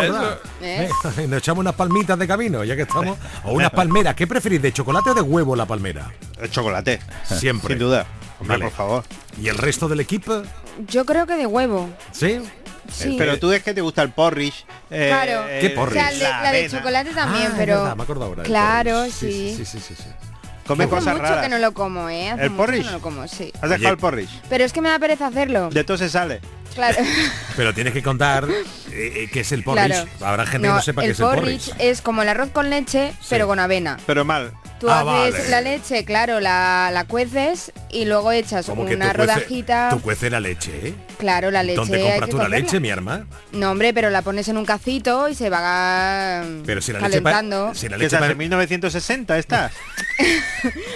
Eh, 0.61 0.89
Nos 1.29 1.39
echamos 1.39 1.60
unas 1.61 1.75
palmitas 1.75 2.19
de 2.19 2.27
camino, 2.27 2.65
ya 2.65 2.75
que 2.77 2.83
estamos. 2.83 3.17
O 3.45 3.53
unas 3.53 3.71
palmeras. 3.71 4.15
¿Qué 4.15 4.27
preferís, 4.27 4.61
de 4.61 4.73
chocolate 4.73 5.11
o 5.11 5.15
de 5.15 5.21
huevo 5.23 5.55
la 5.57 5.67
palmera? 5.67 6.11
El 6.41 6.51
chocolate. 6.51 7.01
Siempre. 7.25 7.75
Sin 7.75 7.79
duda. 7.79 8.07
Hombre, 8.41 8.57
Vale. 8.57 8.65
por 8.67 8.73
favor. 8.75 9.05
¿Y 9.41 9.49
el 9.49 9.57
resto 9.59 9.89
del 9.89 10.01
equipo? 10.01 10.43
Yo 10.89 11.05
creo 11.05 11.27
que 11.27 11.35
de 11.37 11.47
huevo. 11.47 11.89
¿Sí? 12.13 12.41
Sí. 12.91 13.15
Pero 13.19 13.39
tú 13.39 13.53
es 13.53 13.63
que 13.63 13.73
te 13.75 13.81
gusta 13.83 14.03
el 14.03 14.11
porridge. 14.11 14.65
eh, 14.91 15.09
Claro. 15.09 15.47
eh, 15.49 15.59
¿Qué 15.61 15.71
porridge? 15.71 15.99
O 15.99 16.01
sea, 16.01 16.11
el 16.11 16.19
de- 16.19 16.25
la 16.25 16.53
de 16.53 16.69
chocolate 16.71 17.11
también, 17.15 17.49
Ah, 17.53 17.55
pero. 17.57 17.75
verdad, 17.83 17.97
me 17.97 18.03
acuerdo 18.03 18.25
ahora 18.25 18.43
Claro, 18.43 18.91
porridge. 18.93 19.13
sí. 19.15 19.55
Sí, 19.57 19.65
sí, 19.65 19.79
sí, 19.81 19.95
sí, 19.95 20.03
sí. 20.03 20.30
Come 20.71 20.85
Hace 20.85 20.91
cosas 20.91 21.15
mucho 21.15 21.23
raras. 21.27 21.43
que 21.43 21.49
no 21.49 21.59
lo 21.59 21.75
como, 21.75 22.09
¿eh? 22.09 22.31
Hace 22.31 22.45
¿El 22.45 22.51
mucho 22.51 22.63
que 22.63 22.67
porridge? 22.73 22.87
no 22.87 22.93
lo 22.93 23.01
como, 23.01 23.27
sí. 23.29 23.53
¿Has 23.61 23.71
dejado 23.71 23.77
Oye. 23.77 23.89
el 23.89 23.97
porridge? 23.99 24.41
Pero 24.49 24.65
es 24.65 24.73
que 24.73 24.81
me 24.81 24.89
da 24.89 24.99
pereza 25.01 25.27
hacerlo. 25.27 25.69
De 25.71 25.83
todo 25.85 25.97
se 25.99 26.09
sale. 26.09 26.41
Claro. 26.75 26.99
Pero 27.57 27.75
tienes 27.75 27.93
que 27.93 28.03
contar 28.03 28.45
eh, 28.49 28.63
eh, 28.93 29.31
qué 29.33 29.41
es 29.41 29.51
el 29.51 29.65
porridge. 29.65 29.87
Claro. 29.89 30.09
Habrá 30.21 30.47
gente 30.47 30.69
que 30.69 30.75
no 30.75 30.81
sepa 30.81 31.01
qué 31.01 31.07
el 31.07 31.13
es 31.13 31.19
el 31.21 31.27
porridge 31.27 31.69
porridge. 31.71 31.75
es 31.91 32.01
como 32.03 32.23
el 32.23 32.29
arroz 32.29 32.51
con 32.51 32.71
leche, 32.71 33.13
pero 33.29 33.49
con 33.49 33.59
avena. 33.59 33.97
Pero 34.07 34.25
mal. 34.25 34.53
Tú 34.81 34.89
Ah, 34.89 35.01
haces 35.27 35.35
vale. 35.35 35.49
la 35.51 35.61
leche, 35.61 36.05
claro, 36.07 36.41
la, 36.41 36.89
la 36.91 37.05
cueces 37.05 37.71
y 37.91 38.07
luego 38.07 38.33
echas 38.33 38.65
Como 38.65 38.83
una 38.83 38.91
tú 38.91 38.97
cuece- 38.99 39.13
rodajita. 39.19 39.89
Tú 39.91 40.01
cueces 40.01 40.33
la 40.33 40.41
leche, 40.41 40.89
¿eh? 40.89 40.95
Claro, 41.19 41.51
la 41.51 41.63
leche. 41.63 41.77
¿Dónde 41.77 42.01
compras 42.01 42.31
tú 42.31 42.39
la 42.39 42.49
leche, 42.49 42.81
mi 42.81 42.91
arma? 42.91 43.27
No, 43.53 43.73
hombre, 43.73 43.93
pero 43.93 44.09
la 44.09 44.23
pones 44.23 44.49
en 44.49 44.57
un 44.57 44.65
cacito 44.65 45.29
y 45.29 45.35
se 45.35 45.51
va 45.51 46.43
Pero 46.65 46.81
si 46.81 46.93
la 46.95 47.01
leche... 47.01 47.21
pa- 47.21 47.31
calentando. 47.33 47.75
Si 47.75 47.91
la 47.91 47.99
¿Qué 47.99 48.05
leche 48.05 48.17
en 48.17 48.39
1960 48.39 49.37
está? 49.39 49.71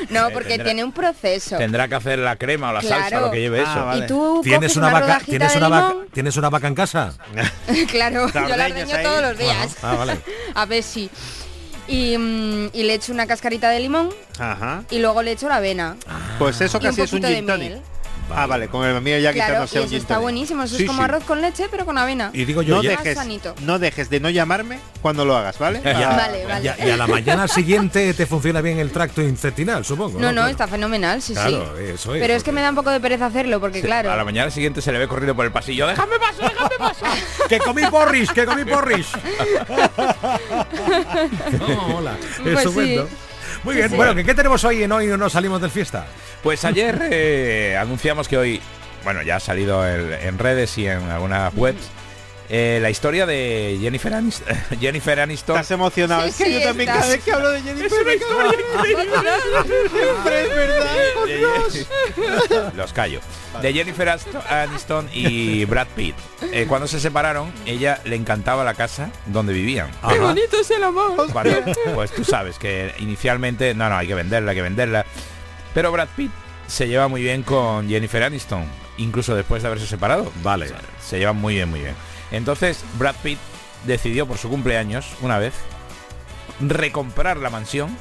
No, 0.09 0.31
porque 0.33 0.51
tendrá- 0.57 0.65
tiene 0.65 0.83
un 0.85 0.93
proceso. 0.93 1.59
Tendrá 1.59 1.87
que 1.87 1.95
hacer 1.97 2.19
la 2.21 2.37
crema 2.37 2.71
o 2.71 2.73
la 2.73 2.81
salsa, 2.81 3.21
lo 3.21 3.31
que 3.31 3.41
lleve 3.43 3.61
Ah, 3.67 3.71
eso. 3.71 3.85
vale. 3.85 4.05
Y 4.05 4.09
tú 4.09 4.41
¿Tienes 4.43 4.77
una, 4.77 4.87
una, 4.87 4.95
vaca, 4.95 5.07
rodajita 5.07 5.31
¿tienes, 5.31 5.53
de 5.53 5.59
una 5.59 5.69
vaca, 5.69 5.89
limón. 5.91 6.07
¿Tienes 6.11 6.37
una 6.39 6.49
vaca 6.49 6.69
en 6.69 6.75
casa? 6.75 7.15
claro, 7.91 8.29
yo 8.33 8.57
la 8.57 8.65
ordeño 8.67 8.97
todos 9.03 9.21
los 9.23 9.37
días. 9.39 9.77
Ah, 9.83 9.95
vale. 9.95 10.17
A 10.55 10.65
ver 10.65 10.83
si. 10.83 11.11
Y, 11.87 12.17
mm, 12.17 12.71
y 12.73 12.83
le 12.85 12.95
echo 12.95 13.13
una 13.13 13.27
cascarita 13.27 13.69
de 13.71 13.81
limón 13.81 14.11
Ajá. 14.39 14.85
y 14.91 14.99
luego 14.99 15.23
le 15.23 15.33
echo 15.33 15.49
la 15.49 15.57
avena. 15.57 15.97
Pues 16.39 16.61
eso 16.61 16.81
casi 16.81 17.03
es 17.03 17.13
un 17.13 17.23
gin 17.23 17.47
tonic. 17.47 17.75
Miel. 18.29 18.39
Ah, 18.39 18.47
vale, 18.47 18.69
con 18.69 18.85
el 18.87 19.01
mío 19.01 19.19
ya 19.19 19.33
quizás 19.33 19.47
Claro, 19.49 19.65
no 19.65 19.71
y 19.73 19.79
un 19.79 19.85
eso 19.87 19.97
está 19.97 20.19
buenísimo. 20.19 20.63
Eso 20.63 20.77
Sí, 20.77 20.83
es 20.85 20.89
como 20.89 21.01
sí. 21.01 21.05
arroz 21.05 21.25
con 21.25 21.41
leche, 21.41 21.67
pero 21.71 21.85
con 21.85 21.99
avena. 21.99 22.31
Y 22.33 22.45
digo 22.45 22.63
yo, 22.63 22.77
No 22.77 22.83
ya, 22.83 22.91
dejes, 22.91 23.15
sanito. 23.17 23.55
no 23.61 23.79
dejes 23.79 24.11
de 24.11 24.21
no 24.21 24.31
llamarme 24.31 24.79
cuando 25.03 25.25
lo 25.25 25.37
hagas, 25.37 25.59
¿vale? 25.59 25.81
ya- 25.85 26.11
Ah, 26.11 26.17
Vale, 26.17 26.45
vale. 26.47 26.65
ya- 26.65 26.77
y 26.85 26.91
a 26.91 26.97
la 26.97 27.07
mañana 27.07 27.47
siguiente 27.49 28.13
te 28.15 28.27
funciona 28.27 28.61
bien 28.61 28.79
el 28.79 28.91
tracto 28.91 29.23
intestinal, 29.23 29.85
supongo. 29.85 30.19
No, 30.19 30.27
no, 30.29 30.33
Claro. 30.33 30.49
está 30.49 30.67
fenomenal, 30.69 31.21
sí, 31.23 31.33
Claro, 31.35 31.75
sí. 31.79 31.85
eso 31.85 32.15
es. 32.15 32.21
Pero 32.21 32.35
es 32.35 32.43
que 32.43 32.53
me 32.53 32.61
da 32.61 32.71
un 32.71 32.77
poco 32.77 32.91
de 32.91 33.01
pereza 33.01 33.27
hacerlo, 33.27 33.61
porque 33.61 33.81
Sí, 33.81 33.87
claro. 33.87 34.11
A 34.11 34.17
la 34.17 34.25
mañana 34.25 34.51
siguiente 34.51 34.81
se 34.83 34.91
le 34.93 34.99
ve 34.99 35.09
corriendo 35.09 35.35
por 35.35 35.45
el 35.45 35.53
pasillo. 35.53 35.87
¡Déjame 35.87 36.19
paso, 36.19 36.43
déjame 36.43 36.77
paso! 36.79 37.05
¡Que 37.49 37.59
comí 37.59 37.83
porris! 37.91 38.31
¡Que 38.33 38.45
comí 38.47 38.65
porris! 38.65 39.07
No, 41.59 41.97
hola. 41.99 42.17
Pues 42.43 42.59
Estupendo. 42.59 43.07
sí. 43.07 43.15
Muy 43.65 43.75
Sí, 43.75 43.79
bien, 43.79 43.91
sí. 43.91 43.97
bueno, 43.97 44.15
¿qué, 44.15 44.25
qué 44.25 44.35
tenemos 44.35 44.63
hoy 44.65 44.83
en 44.83 44.93
Hoy 44.93 45.07
no 45.07 45.29
salimos 45.31 45.61
del 45.61 45.71
fiesta? 45.71 46.07
Pues 46.43 46.65
ayer 46.65 47.09
eh, 47.11 47.77
anunciamos 47.81 48.29
que 48.29 48.37
hoy, 48.37 48.61
bueno, 49.05 49.23
ya 49.23 49.37
ha 49.37 49.41
salido 49.41 49.87
el- 49.87 50.13
en 50.13 50.39
redes 50.39 50.77
y 50.79 50.87
en 50.87 51.03
algunas 51.11 51.53
webs, 51.55 51.89
eh, 52.57 52.79
la 52.81 52.89
historia 52.89 53.27
de 53.27 53.79
Jennifer 53.81 54.15
Aniston. 54.15 54.47
Jennifer 54.81 55.19
Aniston. 55.19 55.57
Estás 55.57 55.73
emocionado. 55.73 56.23
Sí, 56.23 56.29
es 56.29 56.37
que 56.37 56.45
sí, 56.45 56.53
yo 56.53 56.61
también 56.61 56.89
cada 56.89 57.09
vez 57.09 57.25
que 57.25 57.33
hablo 57.33 57.51
de 57.51 57.61
Jennifer 57.63 57.91
Siempre 57.91 58.15
es 60.43 60.49
verdad, 60.55 60.97
por 61.15 61.27
Dios. 61.27 61.87
Los 62.77 62.93
callo. 62.93 63.21
De 63.61 63.73
Jennifer 63.73 64.09
Aniston 64.49 65.09
y 65.13 65.65
Brad 65.65 65.89
Pitt. 65.97 66.15
Eh, 66.53 66.67
cuando 66.69 66.87
se 66.87 67.01
separaron, 67.01 67.53
ella 67.67 68.01
le 68.05 68.15
encantaba 68.15 68.63
la 68.63 68.75
casa 68.75 69.11
donde 69.27 69.53
vivían. 69.53 69.91
Qué 70.09 70.21
bonito 70.21 70.61
es 70.61 70.71
el 70.71 70.85
amor! 70.85 71.33
Cuando- 71.33 71.57
pues 71.93 72.13
tú 72.13 72.23
sabes 72.23 72.59
que 72.61 72.95
inicialmente, 72.99 73.75
no, 73.75 73.89
no, 73.89 73.97
hay 73.97 74.07
que 74.07 74.15
venderla, 74.15 74.53
hay 74.53 74.57
que 74.57 74.63
venderla. 74.63 75.05
Pero 75.75 75.91
Brad 75.91 76.09
Pitt 76.17 76.31
se 76.69 76.87
lleva 76.87 77.09
muy 77.09 77.21
bien 77.23 77.43
con 77.43 77.89
Jennifer 77.89 78.23
Aniston, 78.23 78.65
incluso 78.97 79.35
después 79.35 79.63
de 79.63 79.69
haberse 79.69 79.89
separado. 79.89 80.31
Vale. 80.45 80.69
Se, 80.69 80.75
se 81.05 81.19
llevan 81.19 81.37
muy 81.37 81.55
bien, 81.55 81.69
muy 81.69 81.81
bien. 81.81 81.95
Entonces 82.31 82.85
Brad 82.99 83.15
Pitt 83.23 83.39
decidió 83.85 84.27
por 84.27 84.39
su 84.39 84.49
cumpleaños, 84.49 85.07
una 85.21 85.39
vez, 85.39 85.55
recomprar 86.61 87.37
la 87.37 87.51
mansión, 87.51 87.97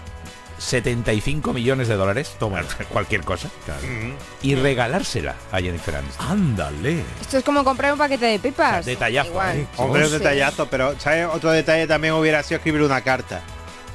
75 0.60 1.52
millones 1.52 1.88
de 1.88 1.96
dólares, 1.96 2.36
Toma. 2.40 2.62
cualquier 2.90 3.22
cosa, 3.22 3.50
Claro. 3.66 3.82
y 4.42 4.56
regalársela 4.56 5.36
a 5.52 5.60
Jennifer 5.60 5.96
Aniston. 5.96 6.26
Ándale. 6.28 7.04
Esto 7.22 7.38
es 7.40 7.44
como 7.44 7.64
comprar 7.64 7.92
un 7.94 8.00
paquete 8.00 8.26
de 8.28 8.40
pipas. 8.40 8.86
Detallazo, 8.86 9.30
Igual. 9.30 9.58
¿eh? 9.58 9.68
Hombre, 9.78 10.06
un 10.06 10.12
detallazo, 10.12 10.68
pero 10.68 10.98
¿sabes? 11.00 11.28
Otro 11.34 11.52
detalle 11.52 11.88
también 11.88 12.14
hubiera 12.14 12.42
sido 12.44 12.58
escribir 12.58 12.82
una 12.84 13.02
carta. 13.02 13.42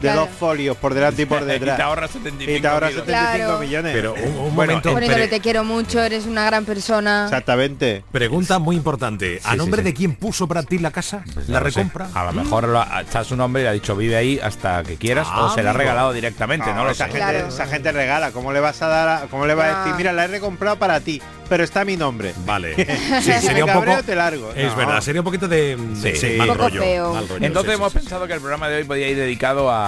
De 0.01 0.03
Claro. 0.09 0.21
dos 0.23 0.31
folios, 0.39 0.77
por 0.77 0.95
delante 0.95 1.23
y 1.23 1.27
por 1.27 1.39
y 1.43 1.47
te 1.47 1.53
detrás. 1.53 1.81
ahorras 1.81 2.11
75 2.13 2.57
y 2.59 2.61
te 2.61 2.69
ahorras 2.69 2.91
kilos. 2.91 3.07
75 3.07 3.37
Claro. 3.47 3.59
millones. 3.61 3.93
Pero 3.95 4.15
un, 4.15 4.21
un 4.47 4.55
Bueno, 4.55 4.73
momento. 4.83 4.95
Que 5.19 5.29
te 5.29 5.41
quiero 5.41 5.65
mucho, 5.65 6.03
eres 6.03 6.27
una 6.27 6.45
gran 6.45 6.65
persona. 6.65 7.25
Exactamente. 7.25 8.05
pregunta 8.13 8.59
muy 8.59 8.77
importante. 8.77 9.41
¿A 9.45 9.53
Sí, 9.53 9.57
nombre 9.59 9.83
sí, 9.83 9.87
sí. 9.89 9.93
de 9.93 9.97
quién 9.97 10.15
puso 10.15 10.47
Brad 10.47 10.67
Pitt 10.67 10.81
la 10.81 10.91
casa? 10.91 11.25
¿La 11.49 11.59
No 11.61 11.65
lo 11.65 11.71
sé. 11.71 11.79
recompra? 11.81 12.09
A 12.15 12.25
lo 12.25 12.33
mejor 12.33 12.69
lo 12.69 12.81
ha- 12.81 13.01
está 13.01 13.25
su 13.25 13.35
nombre 13.37 13.63
y 13.63 13.65
le 13.65 13.69
ha 13.71 13.73
dicho 13.73 13.97
vive 13.97 14.17
ahí 14.17 14.39
hasta 14.43 14.83
que 14.85 14.97
quieras 14.97 15.27
Ah, 15.31 15.47
o 15.47 15.55
se 15.55 15.63
la 15.63 15.71
ha 15.71 15.73
regalado 15.73 16.13
directamente, 16.13 16.73
no, 16.73 16.85
lo 16.85 16.91
esa 16.91 17.07
sé. 17.07 17.13
gente, 17.13 17.19
Claro. 17.19 17.49
esa 17.49 17.67
gente 17.67 17.93
regala. 17.93 18.31
¿Cómo 18.33 18.53
le 18.53 18.61
vas 18.61 18.81
a 18.83 18.87
dar? 18.89 19.09
a- 19.09 19.27
¿Cómo 19.29 19.47
le 19.47 19.55
vas 19.55 19.75
a 19.75 19.79
decir? 19.81 19.95
Mira, 19.97 20.13
la 20.13 20.25
he 20.25 20.29
recomprado 20.29 20.79
para 20.79 21.01
ti, 21.01 21.21
pero 21.49 21.65
está 21.65 21.85
mi 21.85 21.97
nombre. 21.97 22.35
Vale. 22.47 22.75
Sí, 23.23 23.33
sería 23.41 23.65
un 23.65 23.73
poco. 23.73 24.03
te 24.05 24.15
largo. 24.15 24.53
Es 24.55 24.71
No. 24.73 24.77
verdad, 24.77 25.01
sería 25.01 25.21
un 25.21 25.25
poquito 25.25 25.49
de, 25.49 25.77
de- 25.77 26.17
Sí. 26.17 26.37
mal 26.39 26.55
rollo. 26.57 26.81
feo. 26.83 27.13
mal 27.15 27.29
rollo, 27.29 27.45
Entonces 27.45 27.73
sí, 27.73 27.77
hemos 27.77 27.93
sí, 27.93 27.99
sí. 27.99 28.05
pensado 28.05 28.27
que 28.27 28.33
el 28.35 28.41
programa 28.41 28.69
de 28.69 28.77
hoy 28.77 28.85
podía 28.85 29.09
ir 29.09 29.17
dedicado 29.17 29.71
a 29.71 29.88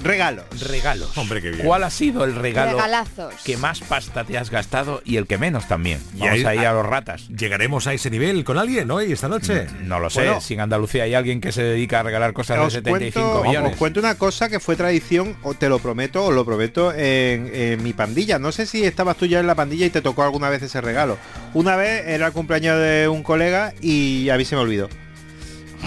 Regalos. 0.00 0.44
regalos. 0.68 1.18
Hombre, 1.18 1.42
qué 1.42 1.50
bien. 1.50 1.66
¿Cuál 1.66 1.82
ha 1.82 1.90
sido 1.90 2.22
el 2.24 2.36
regalo 2.36 2.70
Regalazos. 2.76 3.34
que 3.44 3.56
más 3.56 3.80
pasta 3.80 4.22
te 4.22 4.38
has 4.38 4.48
gastado 4.48 5.02
y 5.04 5.16
el 5.16 5.26
que 5.26 5.38
menos 5.38 5.66
también? 5.66 6.00
Y 6.14 6.20
Vamos 6.20 6.34
ahí- 6.44 6.58
ahí 6.58 6.64
a 6.64 6.72
los 6.72 6.86
ratas. 6.86 7.26
¿Llegaremos 7.28 7.88
a 7.88 7.94
ese 7.94 8.08
nivel 8.08 8.44
con 8.44 8.58
alguien 8.58 8.88
hoy, 8.92 9.10
esta 9.10 9.26
noche? 9.26 9.66
No 9.82 9.98
lo 9.98 10.08
sé, 10.08 10.20
Bueno. 10.22 10.40
si 10.40 10.54
en 10.54 10.60
Andalucía 10.60 11.02
hay 11.02 11.14
alguien 11.14 11.40
que 11.40 11.50
se 11.50 11.64
dedica 11.64 11.98
a 11.98 12.02
regalar 12.04 12.32
cosas 12.32 12.58
de 12.58 12.62
Os 12.66 12.72
75 12.74 13.28
cuento, 13.32 13.48
millones. 13.48 13.72
os 13.72 13.76
cuento 13.76 13.98
una 13.98 14.14
cosa 14.14 14.48
que 14.48 14.60
fue 14.60 14.76
tradición, 14.76 15.36
o 15.42 15.54
te 15.54 15.68
lo 15.68 15.80
prometo, 15.80 16.26
os 16.26 16.32
lo 16.34 16.44
prometo, 16.44 16.92
en, 16.94 17.50
en 17.52 17.82
mi 17.82 17.92
pandilla. 17.92 18.38
No 18.38 18.52
sé 18.52 18.66
si 18.66 18.84
estabas 18.84 19.16
tú 19.16 19.26
ya 19.26 19.40
en 19.40 19.48
la 19.48 19.56
pandilla 19.56 19.86
y 19.86 19.90
te 19.90 20.00
tocó 20.00 20.22
alguna 20.22 20.48
vez 20.48 20.62
ese 20.62 20.80
regalo. 20.80 21.18
Una 21.54 21.74
vez 21.74 22.06
era 22.06 22.28
el 22.28 22.32
cumpleaños 22.32 22.78
de 22.78 23.08
un 23.08 23.24
colega 23.24 23.74
y 23.80 24.30
a 24.30 24.36
mí 24.36 24.44
se 24.44 24.54
me 24.54 24.62
olvidó. 24.62 24.88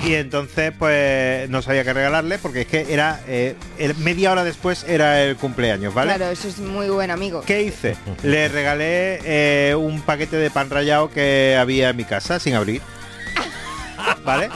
Y 0.06 0.15
entonces 0.15 0.71
pues 0.77 1.49
no 1.49 1.62
sabía 1.62 1.84
qué 1.84 1.93
regalarle 1.93 2.38
porque 2.39 2.62
es 2.62 2.67
que 2.67 2.93
era 2.93 3.19
eh, 3.27 3.56
el- 3.77 3.95
media 3.97 4.32
hora 4.32 4.43
después 4.43 4.84
era 4.88 5.21
el 5.23 5.36
cumpleaños, 5.36 5.93
¿vale? 5.93 6.15
Claro, 6.15 6.32
eso 6.32 6.47
es 6.47 6.60
muy 6.60 6.89
buen 6.89 7.12
amigo. 7.12 7.41
¿Qué 7.45 7.62
hice? 7.63 7.95
Le 8.23 8.47
regalé 8.47 9.19
eh, 9.23 9.75
un 9.75 10.01
paquete 10.01 10.38
de 10.38 10.49
pan 10.49 10.69
rallado 10.69 11.12
que 11.12 11.58
había 11.60 11.89
en 11.89 11.97
mi 11.97 12.06
casa 12.06 12.39
sin 12.39 12.56
abrir. 12.56 12.82
¿Vale? 14.25 14.49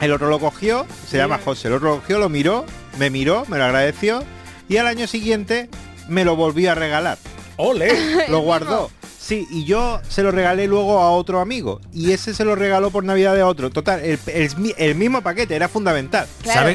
El 0.00 0.12
otro 0.12 0.28
lo 0.28 0.40
cogió, 0.40 0.86
se 1.08 1.16
llama 1.18 1.38
José, 1.44 1.68
el 1.68 1.74
otro 1.74 1.90
lo 1.90 2.00
cogió, 2.00 2.18
lo 2.18 2.28
miró, 2.28 2.64
me 2.98 3.10
miró, 3.10 3.44
me 3.48 3.58
lo 3.58 3.64
agradeció 3.64 4.24
y 4.68 4.76
al 4.78 4.86
año 4.86 5.06
siguiente 5.06 5.68
me 6.08 6.24
lo 6.24 6.34
volvió 6.34 6.72
a 6.72 6.74
regalar. 6.74 7.18
¡Ole! 7.56 8.26
Lo 8.28 8.40
guardó. 8.40 8.90
Sí, 9.26 9.46
y 9.50 9.64
yo 9.64 10.00
se 10.06 10.22
lo 10.22 10.30
regalé 10.32 10.66
luego 10.66 10.98
a 11.00 11.10
otro 11.10 11.40
amigo 11.40 11.80
y 11.94 12.12
ese 12.12 12.34
se 12.34 12.44
lo 12.44 12.54
regaló 12.56 12.90
por 12.90 13.04
Navidad 13.04 13.40
a 13.40 13.46
otro. 13.46 13.70
Total, 13.70 14.00
el, 14.04 14.18
el- 14.26 14.74
el 14.76 14.94
mismo 14.96 15.22
paquete 15.22 15.56
era 15.56 15.66
fundamental. 15.66 16.26
Claro. 16.42 16.68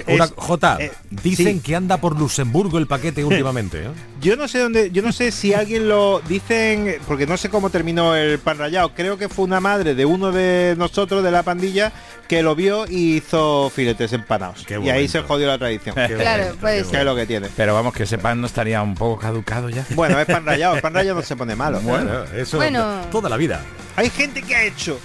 Eh, 0.80 0.92
dicen 1.24 1.58
sí. 1.58 1.60
que 1.60 1.76
anda 1.76 1.98
por 1.98 2.18
Luxemburgo 2.18 2.80
el 2.80 2.88
paquete 2.88 3.24
últimamente. 3.26 3.84
¿eh? 3.84 3.90
Yo 4.20 4.36
no 4.36 4.48
sé 4.48 4.60
dónde, 4.60 4.92
yo 4.92 5.02
no 5.02 5.12
sé 5.12 5.32
si 5.32 5.54
alguien 5.54 5.88
lo 5.88 6.22
dicen, 6.28 6.98
porque 7.08 7.26
no 7.26 7.38
sé 7.38 7.50
cómo 7.50 7.70
terminó 7.70 8.16
el 8.16 8.40
pan 8.40 8.58
rallado. 8.58 8.94
Creo 8.94 9.18
que 9.18 9.30
fue 9.30 9.46
una 9.46 9.60
madre 9.60 9.96
de 9.96 10.06
uno 10.06 10.32
de 10.32 10.76
nosotros 10.78 11.24
de 11.24 11.32
la 11.32 11.44
pandilla 11.44 11.94
que 12.28 12.44
lo 12.44 12.54
vio 12.56 12.86
y 12.88 13.16
hizo 13.18 13.72
filetes 13.74 14.12
empanados. 14.14 14.66
Qué 14.66 14.80
y 14.80 14.90
ahí 14.90 15.08
se 15.08 15.22
jodió 15.22 15.48
la 15.48 15.58
tradición. 15.58 15.96
Qué 15.96 16.16
Claro, 16.16 16.56
puede 16.60 16.84
qué 16.84 16.98
es 16.98 17.04
lo 17.06 17.16
que 17.16 17.26
tiene. 17.26 17.48
Pero 17.56 17.74
vamos, 17.74 17.94
que 17.94 18.04
ese 18.04 18.18
pan 18.18 18.42
no 18.42 18.48
estaría 18.48 18.82
un 18.82 18.94
poco 18.96 19.20
caducado 19.22 19.70
ya. 19.70 19.86
Bueno, 19.92 20.20
es 20.20 20.26
pan 20.26 20.46
rallado, 20.46 20.76
el 20.76 20.82
pan 20.82 20.94
rallado 20.94 21.16
no 21.16 21.22
se 21.26 21.36
pone 21.36 21.56
malo. 21.56 21.80
Bueno, 21.82 22.24
eso 22.36 22.58
Bueno. 22.58 23.02
toda 23.12 23.30
la 23.30 23.38
vida. 23.38 23.62
Hay 23.96 24.10
gente 24.10 24.42
que 24.42 24.56
ha 24.56 24.64
hecho 24.64 25.00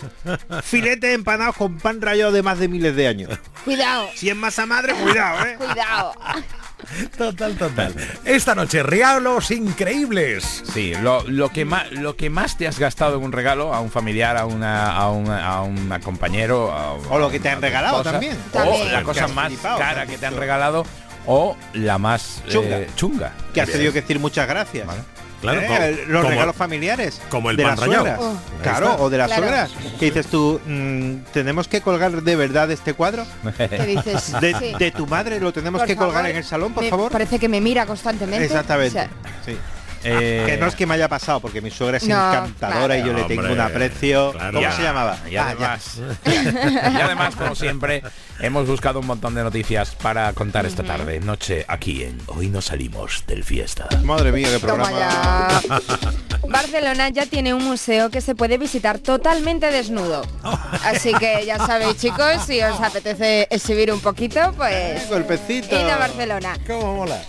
filetes 0.63 1.15
empanados 1.15 1.57
con 1.57 1.79
pan 1.79 2.01
rallado 2.01 2.33
de 2.33 2.43
más 2.43 2.59
de 2.59 2.69
miles 2.69 2.95
de 2.97 3.09
años. 3.09 3.31
Cuidado, 3.65 4.09
Si 4.15 4.29
es 4.29 4.37
masa 4.37 4.67
madre, 4.67 4.93
cuidado, 4.95 5.47
¿eh? 5.47 5.57
cuidado. 5.57 6.15
Total, 7.17 7.55
total. 7.57 7.95
Esta 8.25 8.55
noche, 8.55 8.83
regalos 8.83 9.51
increíbles. 9.51 10.63
Sí, 10.73 10.93
lo, 11.03 11.23
lo 11.29 11.51
que 11.51 11.65
más 11.65 11.91
lo 11.93 12.17
que 12.17 12.31
más 12.31 12.57
te 12.57 12.67
has 12.67 12.79
gastado 12.79 13.17
en 13.19 13.25
un 13.25 13.33
regalo 13.33 13.75
a 13.75 13.81
un 13.81 13.91
familiar, 13.91 14.37
a 14.37 14.47
una 14.47 14.97
a 14.97 15.11
un, 15.11 15.31
a 15.31 15.63
un 15.63 15.89
compañero 16.03 16.73
a- 16.73 16.95
O 16.95 17.19
lo 17.19 17.31
que 17.31 17.41
te 17.41 17.49
han 17.49 17.61
regalado 17.63 18.03
también. 18.03 18.37
O 18.53 18.57
También. 18.59 18.93
la 18.93 19.03
cosa 19.03 19.29
más 19.29 19.49
flipado, 19.49 19.79
cara 19.79 20.07
que 20.07 20.19
te 20.19 20.27
han 20.27 20.37
regalado 20.37 20.85
o 21.27 21.57
la 21.73 21.99
más 21.99 22.43
eh, 22.47 22.51
Chunga. 22.51 22.81
chunga. 22.97 23.33
Que 23.55 23.61
has 23.63 23.71
tenido 23.71 23.93
que 23.93 24.01
decir 24.03 24.19
muchas 24.19 24.47
gracias. 24.49 24.87
Claro, 25.41 25.61
¿Eh? 25.61 25.67
como- 25.67 26.13
los 26.13 26.21
como- 26.23 26.31
regalos 26.31 26.57
familiares 26.57 27.21
como 27.29 27.51
el 27.51 27.57
de 27.57 27.63
pan 27.65 27.77
las 27.77 27.85
suegras. 27.85 28.19
Oh. 28.21 28.37
Claro, 28.63 28.91
está. 28.93 29.03
o 29.03 29.11
de 29.11 29.19
las 29.19 29.27
Claro. 29.27 29.43
suegras. 29.43 29.71
Que 29.99 30.05
dices 30.07 30.27
tú, 30.29 30.61
mm, 30.67 31.17
tenemos 31.33 31.69
que 31.69 31.81
colgar 31.83 32.23
de 32.23 32.37
verdad 32.37 32.71
este 32.71 32.95
cuadro. 32.95 33.27
¿Qué 33.57 33.69
dices? 33.87 34.33
De, 34.41 34.55
Sí. 34.59 34.75
de 34.79 34.91
tu 34.91 35.07
madre 35.07 35.41
lo 35.41 35.53
tenemos 35.53 35.81
Por 35.81 35.87
que 35.89 35.97
colgar 35.97 36.27
en 36.27 36.37
el 36.37 36.45
salón, 36.45 36.73
por 36.73 36.83
Me 36.85 36.91
favor. 36.91 37.13
Parece 37.13 37.39
que 37.39 37.49
me 37.49 37.61
mira 37.61 37.85
constantemente. 37.87 38.45
Exactamente. 38.47 38.89
O 38.99 39.03
sea, 39.03 39.11
Sí. 39.45 39.57
Eh, 40.05 40.45
Que 40.47 40.57
no 40.59 40.67
es 40.67 40.75
que 40.75 40.87
me 40.87 40.95
haya 40.95 41.09
pasado, 41.09 41.41
porque 41.41 41.61
mi 41.61 41.71
suegra 41.71 41.97
es 41.97 42.07
No, 42.07 42.15
encantadora 42.29 42.97
y 42.99 43.05
yo 43.05 43.13
le 43.13 43.25
tengo 43.25 43.41
Hombre, 43.43 43.55
un 43.55 43.61
aprecio. 43.61 44.33
claro. 44.33 44.53
¿Cómo 44.53 44.61
Ya, 44.61 44.73
se 44.73 44.83
llamaba? 44.83 45.17
Y 45.31 45.37
Ah, 45.37 45.55
ya. 45.59 45.73
además, 45.73 45.99
y 46.97 47.01
además, 47.01 47.35
como 47.37 47.55
siempre, 47.55 48.03
hemos 48.41 48.67
buscado 48.67 49.01
un 49.01 49.07
montón 49.07 49.35
de 49.35 49.43
noticias 49.43 49.95
para 49.95 50.33
contar 50.35 50.67
esta 50.67 50.83
tarde, 50.83 51.21
noche, 51.21 51.65
aquí 51.69 52.03
en 52.05 52.19
Hoy 52.27 52.49
no 52.49 52.61
salimos 52.61 53.25
del 53.27 53.45
fiesta. 53.45 53.89
Madre 54.03 54.31
mía, 54.33 54.49
qué 54.53 54.59
programa. 54.61 55.61
Barcelona 56.49 57.09
ya 57.09 57.27
tiene 57.27 57.55
un 57.55 57.65
museo 57.65 58.11
que 58.11 58.21
se 58.21 58.35
puede 58.35 58.59
visitar 58.59 58.99
totalmente 58.99 59.71
desnudo. 59.71 60.23
Así 60.85 61.13
que 61.15 61.45
ya 61.47 61.59
sabéis, 61.59 61.97
chicos, 61.97 62.43
si 62.47 62.61
os 62.63 62.81
apetece 62.81 63.47
exhibir 63.51 63.93
un 63.93 64.01
poquito, 64.01 64.53
pues 64.57 65.09
Golpecito. 65.09 65.75
id 65.75 65.89
a 65.89 65.97
Barcelona. 65.97 66.59
¿Cómo 66.67 66.97
mola? 66.97 67.23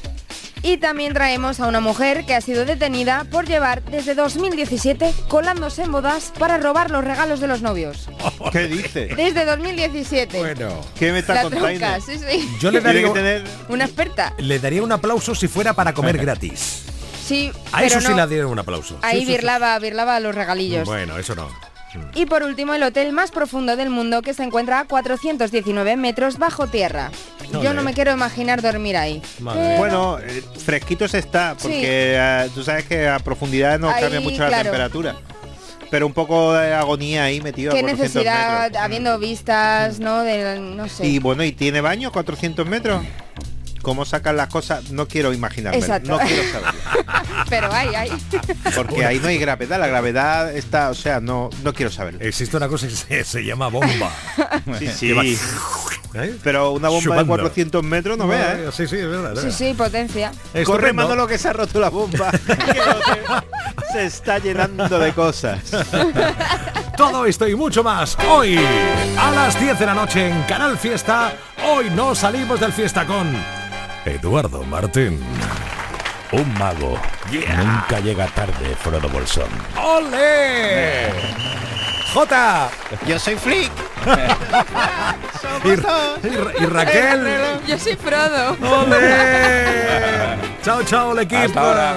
Y 0.68 0.78
también 0.78 1.14
traemos 1.14 1.60
a 1.60 1.68
una 1.68 1.80
mujer 1.80 2.26
que 2.26 2.34
ha 2.34 2.42
sido 2.42 2.66
detenida 2.66 3.24
por 3.30 3.46
llevar 3.46 3.84
desde 3.84 4.16
2017 4.16 5.14
colándose 5.28 5.84
en 5.84 5.92
bodas 5.92 6.34
para 6.40 6.58
robar 6.58 6.90
los 6.90 7.04
regalos 7.04 7.40
de 7.40 7.46
los 7.46 7.62
novios. 7.62 8.10
¿Qué 8.52 8.68
dice? 8.68 9.06
Desde 9.16 9.46
2017. 9.46 10.40
Bueno. 10.40 10.82
¿Qué 10.98 11.12
me 11.12 11.20
está 11.20 11.36
La 11.36 11.44
contando? 11.44 11.86
sí, 12.04 12.18
sí. 12.18 12.50
Yo 12.60 12.72
le 12.72 12.82
daría, 12.82 13.04
que 13.04 13.10
tener 13.12 13.44
Una 13.70 13.86
experta. 13.86 14.34
le 14.40 14.58
daría 14.58 14.82
un 14.82 14.92
aplauso 14.92 15.36
si 15.36 15.48
fuera 15.48 15.74
para 15.74 15.94
comer 15.94 16.18
gratis. 16.22 16.82
Sí, 17.24 17.52
A 17.72 17.78
pero 17.78 17.86
eso 17.88 18.02
sí 18.02 18.08
no. 18.08 18.16
le 18.16 18.22
daría 18.22 18.48
un 18.48 18.58
aplauso. 18.58 18.98
Ahí 19.04 19.20
Sí, 19.20 19.20
sí, 19.20 19.26
sí. 19.28 19.32
birlaba, 19.34 19.78
birlaba 19.78 20.20
los 20.20 20.34
regalillos. 20.34 20.86
Bueno, 20.88 21.20
eso 21.20 21.36
no. 21.36 21.48
Y 22.14 22.26
por 22.26 22.44
último, 22.44 22.74
el 22.74 22.84
hotel 22.84 23.12
más 23.12 23.32
profundo 23.32 23.76
del 23.76 23.90
mundo 23.90 24.22
que 24.22 24.34
se 24.34 24.44
encuentra 24.44 24.80
a 24.80 24.86
419 24.86 25.96
metros 25.98 26.38
bajo 26.38 26.68
tierra. 26.68 27.12
Yo 27.62 27.74
no 27.74 27.84
me 27.84 27.94
quiero 27.94 28.12
imaginar 28.12 28.62
dormir 28.62 28.98
ahí. 28.98 29.22
Pero- 29.38 29.78
Bueno, 29.78 30.18
eh, 30.20 30.44
fresquito 30.66 31.08
se 31.08 31.20
está, 31.20 31.56
porque 31.62 32.16
eh, 32.18 32.50
tú 32.54 32.64
sabes 32.64 32.86
que 32.86 33.08
a 33.08 33.20
profundidad 33.20 33.80
no 33.80 33.90
Ahí, 33.90 34.02
cambia 34.02 34.20
mucho 34.22 34.48
la 34.48 34.62
temperatura. 34.64 35.16
Pero 35.92 36.08
un 36.08 36.14
poco 36.14 36.54
de 36.54 36.74
agonía 36.74 37.26
ahí 37.26 37.40
metido 37.42 37.72
a 37.72 37.76
Qué 37.76 37.82
400 37.82 38.16
necesidad, 38.16 38.64
metros. 38.64 38.84
habiendo 38.84 39.20
vistas, 39.20 40.00
¿no? 40.00 40.22
De, 40.24 40.60
no 40.60 40.90
sé. 40.90 41.06
Y 41.06 41.20
bueno, 41.20 41.44
¿y 41.44 41.52
tiene 41.52 41.80
baño 41.80 42.12
400 42.12 42.66
metros? 42.68 43.04
¿Cómo 43.84 44.04
sacan 44.04 44.36
las 44.36 44.48
cosas? 44.48 44.90
No 44.90 45.08
quiero 45.08 45.32
imaginarme. 45.32 45.78
Exacto. 45.78 46.10
No 46.10 46.18
quiero 46.18 46.42
saberlo. 46.52 46.82
Pero 47.50 47.72
hay, 47.74 47.94
hay. 47.96 48.12
Porque 48.76 49.06
ahí 49.06 49.20
no 49.20 49.28
hay 49.28 49.38
gravedad. 49.38 49.80
La 49.80 49.88
gravedad 49.88 50.56
está, 50.56 50.90
o 50.90 50.94
sea, 50.94 51.20
no, 51.20 51.50
no 51.64 51.74
quiero 51.74 51.92
saberlo. 51.92 52.20
Existe 52.22 52.56
una 52.58 52.68
cosa 52.68 52.88
que 52.88 52.96
se, 52.96 53.24
se 53.24 53.44
llama 53.44 53.68
bomba. 53.68 54.12
Sí, 54.80 54.88
sí. 54.88 55.12
Va- 55.14 55.24
¿Eh? 56.24 56.34
Pero 56.44 56.72
una 56.72 56.88
bomba 56.88 57.00
de 57.02 57.04
Chupando. 57.24 57.28
400 57.34 57.84
metros 57.84 58.18
no 58.18 58.26
veas, 58.28 58.58
¿eh? 58.58 58.70
Sí, 58.72 58.88
sí, 58.88 58.96
es 58.98 59.08
verdad. 59.10 59.36
Sí, 59.42 59.52
sí, 59.52 59.74
potencia. 59.74 60.32
Corre 60.32 60.62
Estupendo. 60.62 60.94
Manolo 61.04 61.28
que 61.28 61.38
se 61.38 61.50
ha 61.50 61.54
roto 61.54 61.78
la 61.80 61.90
bomba. 61.90 62.32
Que 62.32 63.92
se 63.92 64.06
está 64.06 64.40
llenando 64.40 64.98
de 64.98 65.12
cosas. 65.12 65.60
Todo 66.96 67.26
esto 67.26 67.46
y 67.50 67.56
mucho 67.56 67.84
más 67.84 68.18
hoy 68.30 68.58
a 69.18 69.32
las 69.32 69.60
10 69.60 69.78
de 69.78 69.86
la 69.86 69.94
noche 69.94 70.30
en 70.30 70.42
Canal 70.44 70.78
Fiesta. 70.78 71.34
Hoy 71.68 71.90
no 71.90 72.16
salimos 72.16 72.62
del 72.62 72.72
fiesta 72.72 73.06
con 73.06 73.36
Eduardo 74.06 74.64
Martín. 74.64 75.20
Un 76.38 76.54
mago 76.60 77.00
nunca 77.32 78.00
llega 78.02 78.26
tarde, 78.28 78.76
Frodo 78.84 79.08
Bolsón. 79.08 79.48
¡Ole! 79.82 81.10
Jota. 82.14 82.70
Yo 83.08 83.18
soy 83.18 83.36
Flick. 83.36 83.72
y, 85.64 85.70
y- 85.70 86.64
y 86.64 86.66
Raquel. 86.66 87.62
Yo 87.66 87.80
soy 87.80 87.96
Frodo. 87.96 88.58
¡Ole! 88.62 90.38
chao, 90.64 90.84
chao, 90.84 91.14
el 91.14 91.20
equipo. 91.20 91.44
Hasta 91.46 91.60
ahora. 91.62 91.94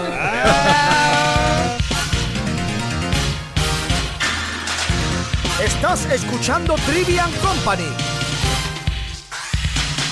Estás 5.64 6.04
escuchando 6.06 6.74
Trivian 6.86 7.30
Company. 7.42 7.88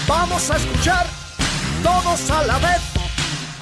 Vamos 0.08 0.50
a 0.50 0.56
escuchar 0.56 1.06
todos 1.82 2.30
a 2.30 2.42
la 2.44 2.58
vez 2.58 2.95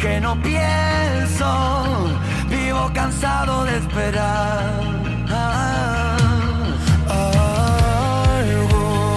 que 0.00 0.20
no 0.20 0.40
pienso. 0.42 1.48
Vivo 2.48 2.90
cansado 2.94 3.64
de 3.64 3.78
esperar. 3.78 4.96
Algo 8.28 9.14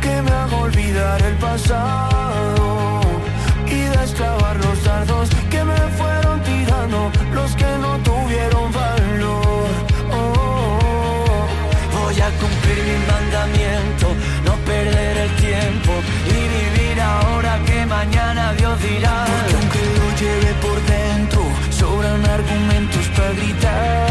que 0.00 0.22
me 0.22 0.30
haga 0.30 0.56
olvidar 0.56 1.22
el 1.22 1.36
pasado 1.36 3.00
y 3.66 3.80
destrabar 3.98 4.56
los 4.64 4.84
dardos 4.84 5.28
que 5.50 5.64
me 5.64 5.76
fueron 5.98 6.42
tirando 6.42 7.10
los 7.32 7.54
que 7.56 7.70
no 7.80 7.98
tuvieron 7.98 8.72
valor. 8.72 9.68
Oh, 10.12 11.46
voy 11.98 12.20
a 12.20 12.30
cumplir 12.40 12.78
mi 12.88 12.98
mandamiento, 13.12 14.06
no 14.44 14.54
perder 14.64 15.16
el 15.26 15.30
tiempo 15.36 15.92
y 16.26 16.38
vivir 16.56 17.00
ahora 17.00 17.58
que 17.66 17.86
mañana 17.86 18.52
Dios 18.54 18.65
argumentos 23.16 23.18
para 23.18 23.32
gritar. 23.32 24.05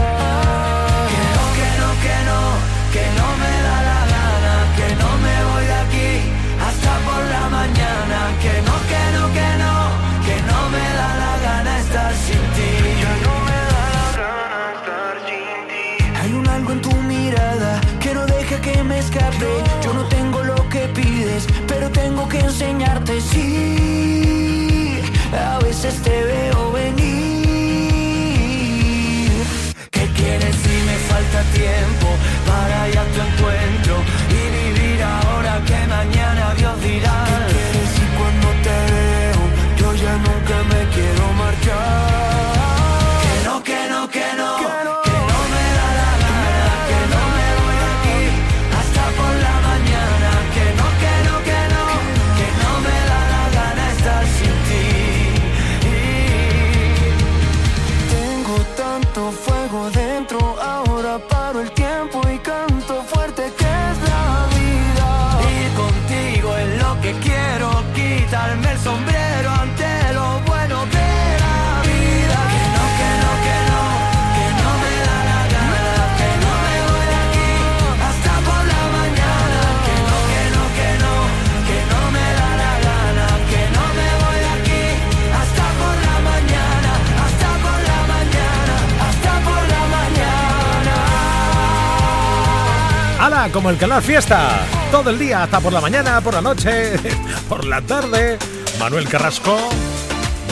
Como 93.52 93.70
el 93.70 93.78
canal 93.78 94.02
Fiesta. 94.02 94.66
Todo 94.92 95.10
el 95.12 95.20
día, 95.20 95.44
hasta 95.44 95.60
por 95.60 95.72
la 95.72 95.80
mañana, 95.80 96.20
por 96.22 96.34
la 96.34 96.42
noche, 96.42 96.94
por 97.50 97.66
la 97.66 97.82
tarde. 97.82 98.38
Manuel 98.80 99.08
Carrasco, 99.08 99.58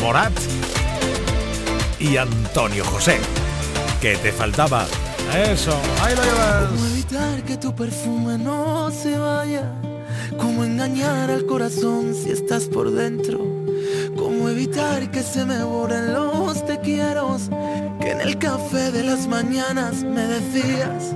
Morat 0.02 0.32
y 2.00 2.18
Antonio 2.18 2.86
José. 2.86 3.20
Que 4.00 4.16
te 4.18 4.32
faltaba. 4.32 4.86
Eso, 5.36 5.78
ahí 6.02 6.16
lo 6.16 6.22
¿Cómo 6.22 6.34
llevas. 6.34 6.92
evitar 6.92 7.44
que 7.44 7.58
tu 7.58 7.76
perfume 7.76 8.38
no 8.38 8.92
se 8.92 9.18
vaya? 9.18 9.64
¿Cómo 10.38 10.64
engañar 10.64 11.32
al 11.32 11.46
corazón 11.46 12.14
si 12.14 12.32
estás 12.32 12.66
por 12.66 12.92
dentro? 12.92 13.40
¿Cómo 14.18 14.50
evitar 14.50 15.10
que 15.12 15.24
se 15.24 15.46
me 15.46 15.64
borren 15.64 16.14
los 16.14 16.66
te 16.66 16.80
quiero 16.80 17.38
que 18.00 18.12
en 18.12 18.22
el 18.22 18.38
café 18.38 18.92
de 18.92 19.04
las 19.04 19.28
mañanas 19.28 20.04
me 20.04 20.22
decías 20.22 21.16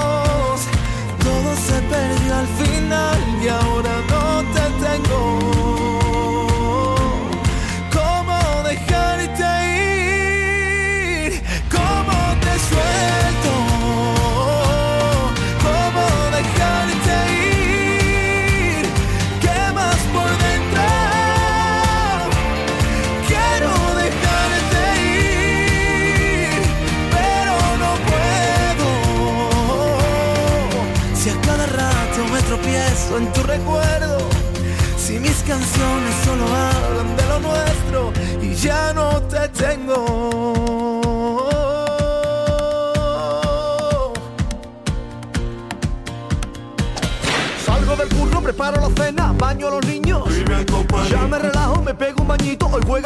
Todo 1.23 1.55
se 1.55 1.81
perdió 1.81 2.35
al 2.35 2.47
final 2.47 3.19
y 3.43 3.47
ahora 3.47 4.01
no 4.09 4.43
te 4.53 4.85
tengo. 4.85 5.90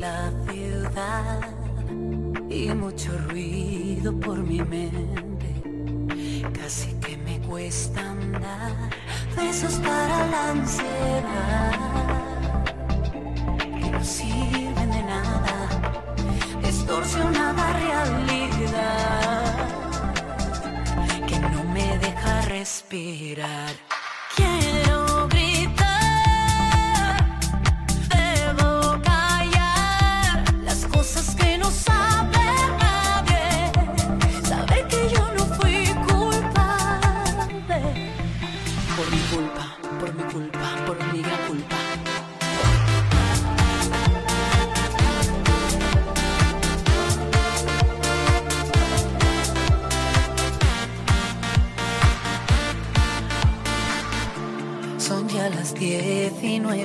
La 0.00 0.32
ciudad 0.48 1.40
y 2.48 2.68
mucho 2.70 3.10
ruido 3.28 4.18
por 4.18 4.38
mi 4.38 4.62
mente. 4.62 5.19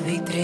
aproveita 0.06 0.35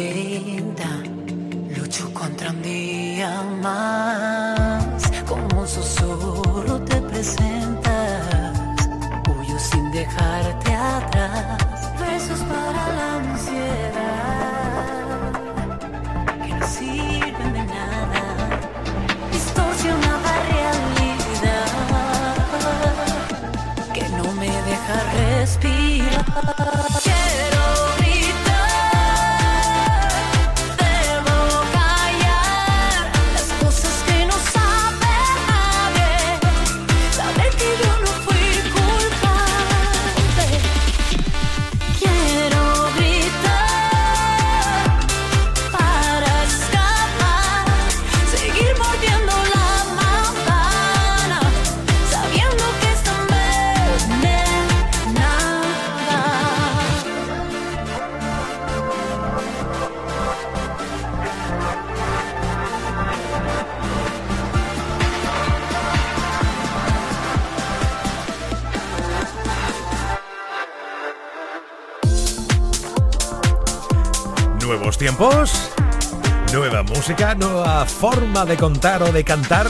música, 77.22 77.36
nueva 77.36 77.86
forma 77.86 78.46
de 78.46 78.58
contar 78.58 79.04
o 79.04 79.12
de 79.12 79.24
cantar. 79.24 79.68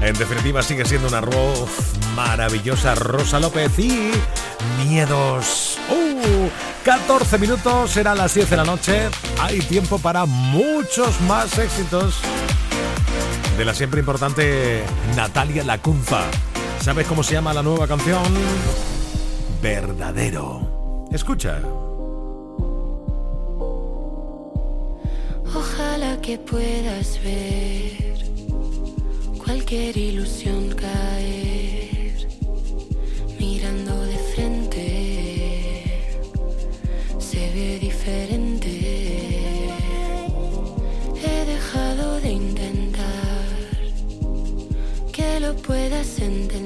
En 0.00 0.18
definitiva 0.18 0.62
sigue 0.62 0.84
siendo 0.84 1.08
una 1.08 1.18
arroz 1.18 1.70
maravillosa 2.14 2.94
Rosa 2.94 3.38
López 3.38 3.78
y 3.78 4.10
miedos. 4.84 5.78
¡Uh! 5.90 6.48
14 6.84 7.38
minutos, 7.38 7.90
será 7.90 8.14
las 8.14 8.34
10 8.34 8.50
de 8.50 8.56
la 8.56 8.64
noche. 8.64 9.08
Hay 9.40 9.60
tiempo 9.60 9.98
para 9.98 10.26
muchos 10.26 11.20
más 11.22 11.56
éxitos 11.58 12.16
de 13.56 13.64
la 13.64 13.74
siempre 13.74 14.00
importante 14.00 14.82
Natalia 15.14 15.62
Lacunza. 15.62 16.22
¿Sabes 16.80 17.06
cómo 17.06 17.22
se 17.22 17.34
llama 17.34 17.54
la 17.54 17.62
nueva 17.62 17.86
canción? 17.86 18.24
Verdadero. 19.62 21.06
Escucha. 21.12 21.60
Ojalá 25.54 25.85
que 26.26 26.38
puedas 26.38 27.22
ver 27.22 28.16
cualquier 29.38 29.96
ilusión 29.96 30.70
caer 30.70 32.26
mirando 33.38 33.94
de 34.02 34.18
frente. 34.34 35.84
Se 37.20 37.38
ve 37.54 37.78
diferente. 37.78 38.72
He 41.24 41.44
dejado 41.54 42.20
de 42.20 42.30
intentar 42.32 43.46
que 45.12 45.38
lo 45.38 45.54
puedas 45.54 46.18
entender. 46.18 46.65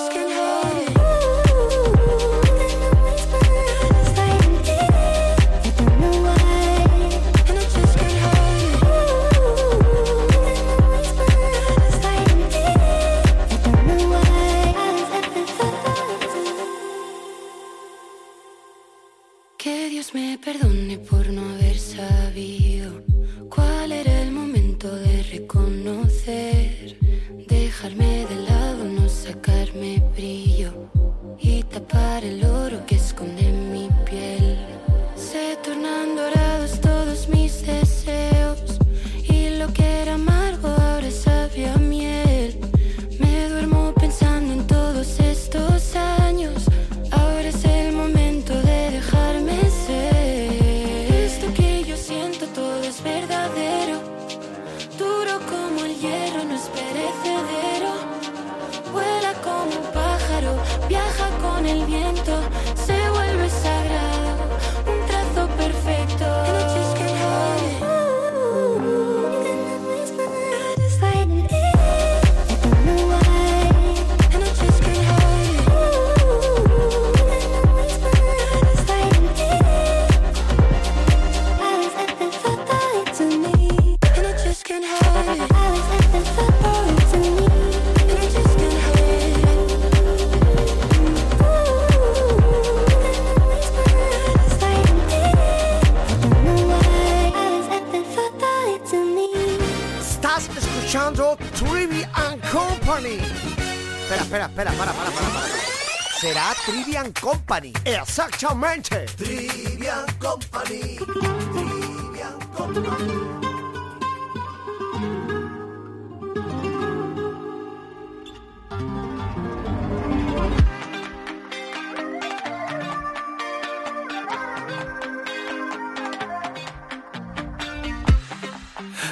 Company. 107.61 107.73
Exactamente. 107.85 109.05
Trivian 109.17 110.05
Company. 110.19 110.97
Trivian 110.97 112.39
Company. 112.55 113.13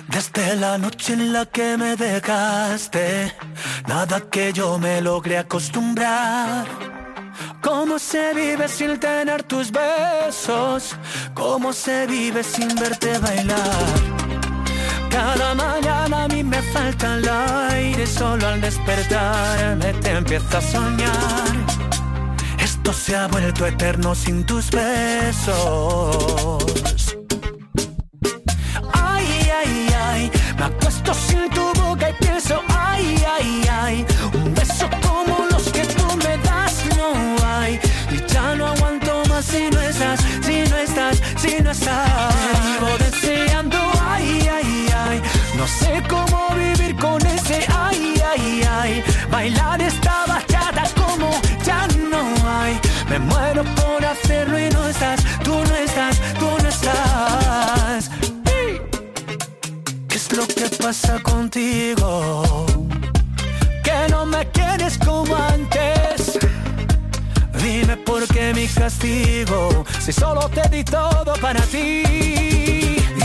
Desde 0.08 0.56
la 0.56 0.78
noche 0.78 1.14
en 1.14 1.34
la 1.34 1.46
que 1.46 1.78
me 1.78 1.96
dejaste, 1.96 3.32
nada 3.88 4.22
que 4.22 4.52
yo 4.54 4.80
me 4.80 5.02
logré 5.02 5.38
acostumbrar. 5.38 6.99
¿Cómo 8.12 8.24
se 8.24 8.34
vive 8.34 8.68
sin 8.68 9.00
tener 9.00 9.44
tus 9.44 9.72
besos? 9.72 10.96
¿Cómo 11.36 11.72
se 11.72 12.08
vive 12.08 12.44
sin 12.44 12.68
verte 12.74 13.16
bailar? 13.20 13.86
Cada 15.12 15.54
mañana 15.54 16.24
a 16.24 16.28
mí 16.28 16.44
me 16.44 16.60
falta 16.60 17.18
el 17.18 17.30
aire, 17.30 18.08
solo 18.08 18.48
al 18.48 18.62
despertarme 18.62 19.94
te 19.94 20.10
empiezo 20.10 20.58
a 20.58 20.62
soñar. 20.62 21.54
Esto 22.58 22.94
se 22.94 23.16
ha 23.16 23.28
vuelto 23.28 23.68
eterno 23.68 24.16
sin 24.16 24.44
tus 24.44 24.72
besos. 24.72 25.56
Ay, 28.92 29.28
ay, 29.56 29.88
ay, 30.02 30.32
Me 30.58 30.66
acuesto 30.66 31.14
sin 31.14 31.48
tu 31.52 31.79
no 41.58 41.72
vivo 41.72 42.98
deseando, 43.00 43.78
ay, 44.02 44.48
ay, 44.52 44.88
ay. 45.06 45.22
No 45.58 45.68
sé 45.68 46.02
cómo 46.08 46.50
vivir 46.56 46.96
con 46.96 47.26
ese, 47.26 47.66
ay, 47.76 48.22
ay, 48.32 48.64
ay. 48.70 49.04
Bailar 49.32 49.82
esta 49.82 50.26
bachata 50.28 50.84
como 50.96 51.30
ya 51.66 51.88
no 52.10 52.24
hay. 52.48 52.80
Me 53.10 53.20
muero 53.20 53.64
por 53.76 54.06
hacerlo 54.06 54.60
y 54.60 54.70
no 54.70 54.88
estás, 54.88 55.20
tú 55.44 55.56
no 55.68 55.76
estás, 55.76 56.22
tú 56.40 56.50
no 56.62 56.70
estás. 56.70 58.12
¿Qué 60.08 60.16
es 60.16 60.32
lo 60.38 60.46
que 60.48 60.70
pasa 60.82 61.20
contigo? 61.20 62.66
Que 63.84 64.08
no 64.12 64.26
me 64.26 64.46
quieres 64.52 64.98
como 65.00 65.36
antes. 65.36 66.38
Dime 67.62 67.98
por 67.98 68.26
qué 68.28 68.54
mi 68.54 68.68
castigo, 68.68 69.86
si 70.12 70.20
solo 70.20 70.50
te 70.50 70.68
di 70.70 70.84
todo 70.84 71.34
para 71.40 71.62
ti. 71.62 72.04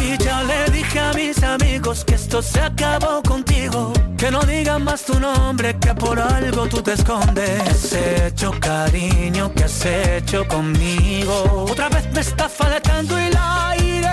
Y 0.02 0.18
ya 0.18 0.42
le 0.42 0.70
dije 0.70 1.00
a 1.00 1.12
mis 1.12 1.42
amigos 1.42 2.04
que 2.04 2.14
esto 2.14 2.42
se 2.42 2.60
acabó 2.60 3.22
contigo. 3.22 3.92
Que 4.18 4.30
no 4.30 4.40
digan 4.42 4.84
más 4.84 5.04
tu 5.04 5.18
nombre, 5.18 5.76
que 5.78 5.94
por 5.94 6.18
algo 6.20 6.66
tú 6.66 6.82
te 6.82 6.92
escondes. 6.92 7.62
¿Qué 7.62 7.70
has 7.70 7.92
hecho, 7.92 8.52
cariño? 8.60 9.52
¿Qué 9.54 9.64
has 9.64 9.86
hecho 9.86 10.46
conmigo? 10.46 11.66
Otra 11.70 11.88
vez 11.88 12.06
me 12.12 12.20
está 12.20 12.48
faltando 12.48 13.16
el 13.18 13.34
aire. 13.70 14.08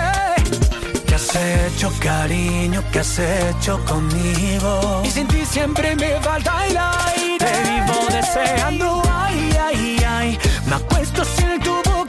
¿Qué 1.06 1.14
has 1.14 1.36
hecho, 1.36 1.92
cariño? 2.00 2.82
¿Qué 2.90 3.00
has 3.00 3.18
hecho 3.18 3.84
conmigo? 3.84 5.02
Y 5.04 5.10
sin 5.10 5.26
ti 5.28 5.44
siempre 5.44 5.94
me 5.94 6.18
falta 6.20 6.66
el 6.66 6.76
aire. 6.78 7.38
Te 7.38 7.70
vivo 7.70 8.06
deseando, 8.10 9.02
ay, 9.10 9.56
ay, 9.62 10.04
ay. 10.06 10.38
Me 10.66 10.76
acuesto 10.76 11.22
sin 11.24 11.60
tu 11.60 11.82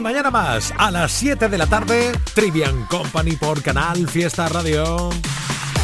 Y 0.00 0.02
mañana 0.02 0.30
más, 0.30 0.72
a 0.78 0.90
las 0.90 1.12
7 1.12 1.50
de 1.50 1.58
la 1.58 1.66
tarde, 1.66 2.12
Trivian 2.32 2.86
Company 2.86 3.32
por 3.36 3.62
Canal 3.62 4.08
Fiesta 4.08 4.48
Radio. 4.48 5.10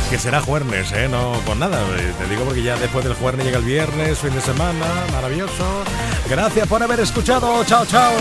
Que 0.09 0.19
será 0.19 0.41
jueves, 0.41 0.91
¿eh? 0.93 1.07
No 1.07 1.33
por 1.45 1.55
nada. 1.59 1.79
eh, 1.99 2.15
Te 2.19 2.27
digo 2.27 2.45
porque 2.47 2.63
ya 2.63 2.77
después 2.77 3.05
del 3.05 3.13
jueves 3.13 3.45
llega 3.45 3.59
el 3.59 3.65
viernes, 3.67 4.19
fin 4.19 4.35
de 4.35 4.41
semana, 4.41 4.87
maravilloso. 5.13 5.85
Gracias 6.31 6.67
por 6.67 6.83
haber 6.83 7.01
escuchado. 7.01 7.63
Chao, 7.65 7.85
chao. 7.85 8.15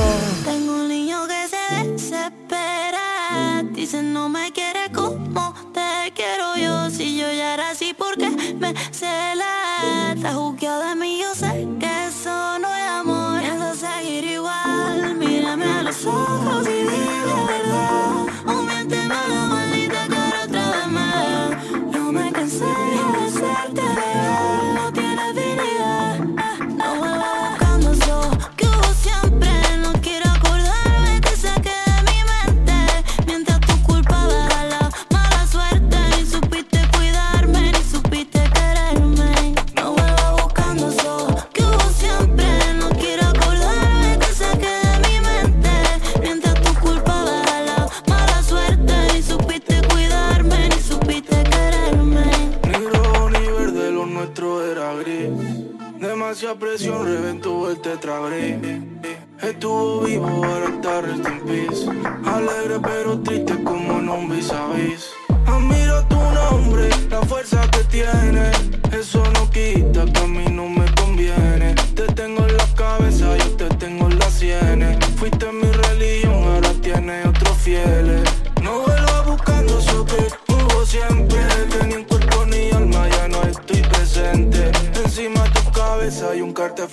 Tengo 0.44 0.74
un 0.82 0.90
niño 0.90 1.20
que 1.30 1.48
se 1.48 1.86
desespera. 1.86 3.64
Dice 3.72 4.04
no 4.04 4.28
me 4.28 4.52
quiere 4.52 4.92
como 4.94 5.54
te 5.74 6.12
quiero 6.14 6.58
yo. 6.58 6.90
Si 6.90 7.18
yo 7.18 7.32
ya 7.32 7.54
era 7.54 7.70
así, 7.70 7.96
porque 7.98 8.30
me 8.60 8.74
cela? 8.92 10.12
Está 10.14 10.34
juzgado 10.34 10.90
de 10.90 10.96
mí, 10.96 11.22
yo 11.22 11.34
sé 11.36 11.55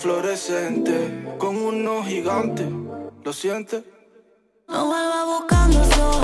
fluorescente 0.02 1.24
con 1.38 1.56
unos 1.56 2.04
gigantes. 2.08 2.66
¿Lo 3.22 3.32
sientes? 3.32 3.84
No 4.66 4.86
vuelvas 4.86 5.26
buscando 5.26 5.80
eso 5.80 6.20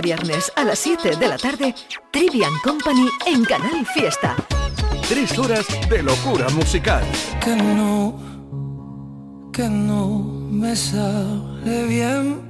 viernes 0.00 0.52
a 0.56 0.64
las 0.64 0.78
7 0.78 1.16
de 1.16 1.28
la 1.28 1.38
tarde, 1.38 1.74
Trivian 2.12 2.52
Company 2.62 3.08
en 3.26 3.44
Canal 3.44 3.86
Fiesta. 3.86 4.36
Tres 5.08 5.30
de 5.88 6.02
locura 6.02 6.48
musical. 6.50 7.02
Que 7.42 7.56
no, 7.56 8.14
que 9.52 9.68
no 9.68 10.18
me 10.50 10.76
sale 10.76 11.86
bien, 11.86 12.40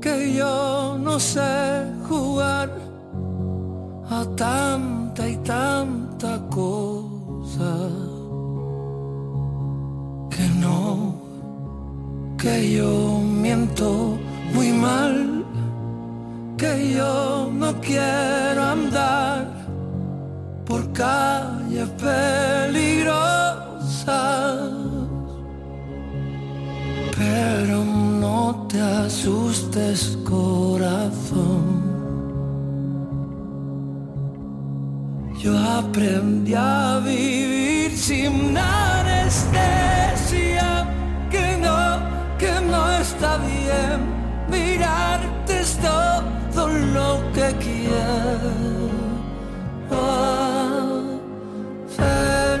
que 0.00 0.34
yo 0.34 0.96
no 0.98 1.18
sé 1.18 1.84
jugar 2.08 2.70
a 4.08 4.24
tanta 4.36 5.28
y 5.28 5.36
tanta 5.38 6.40
cosa. 6.48 7.88
Que 10.30 10.48
no, 10.60 11.14
que 12.38 12.72
yo 12.72 13.18
miento 13.20 14.18
muy 14.54 14.70
mal 14.70 15.31
yo 16.90 17.50
no 17.52 17.80
quiero 17.80 18.62
andar 18.62 19.46
por 20.64 20.92
calles 20.92 21.88
peligrosas. 22.00 23.22
Pero 27.16 27.84
no 27.84 28.66
te 28.68 28.80
asustes 28.80 30.18
corazón. 30.24 31.82
Yo 35.38 35.58
aprendí 35.58 36.54
a 36.54 37.00
vivir 37.04 37.90
sin 37.96 38.56
anestesia, 38.56 39.88
que 41.30 41.58
no, 41.64 41.78
que 42.38 42.52
no 42.70 42.90
está 42.92 43.38
bien 43.38 43.98
mirarte 44.48 45.60
esto 45.60 46.22
todo 46.54 46.68
lo 46.68 47.20
que 47.32 47.54
quiero 47.64 48.90
hacer. 51.90 52.60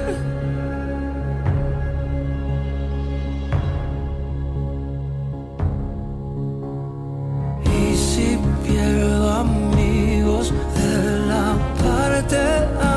Y 7.64 7.96
si 7.96 8.38
pierdo 8.66 9.30
amigos 9.32 10.52
de 10.76 10.92
la 11.30 11.46
parte 11.82 12.42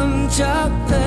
ancha 0.02 0.56
de 0.90 1.05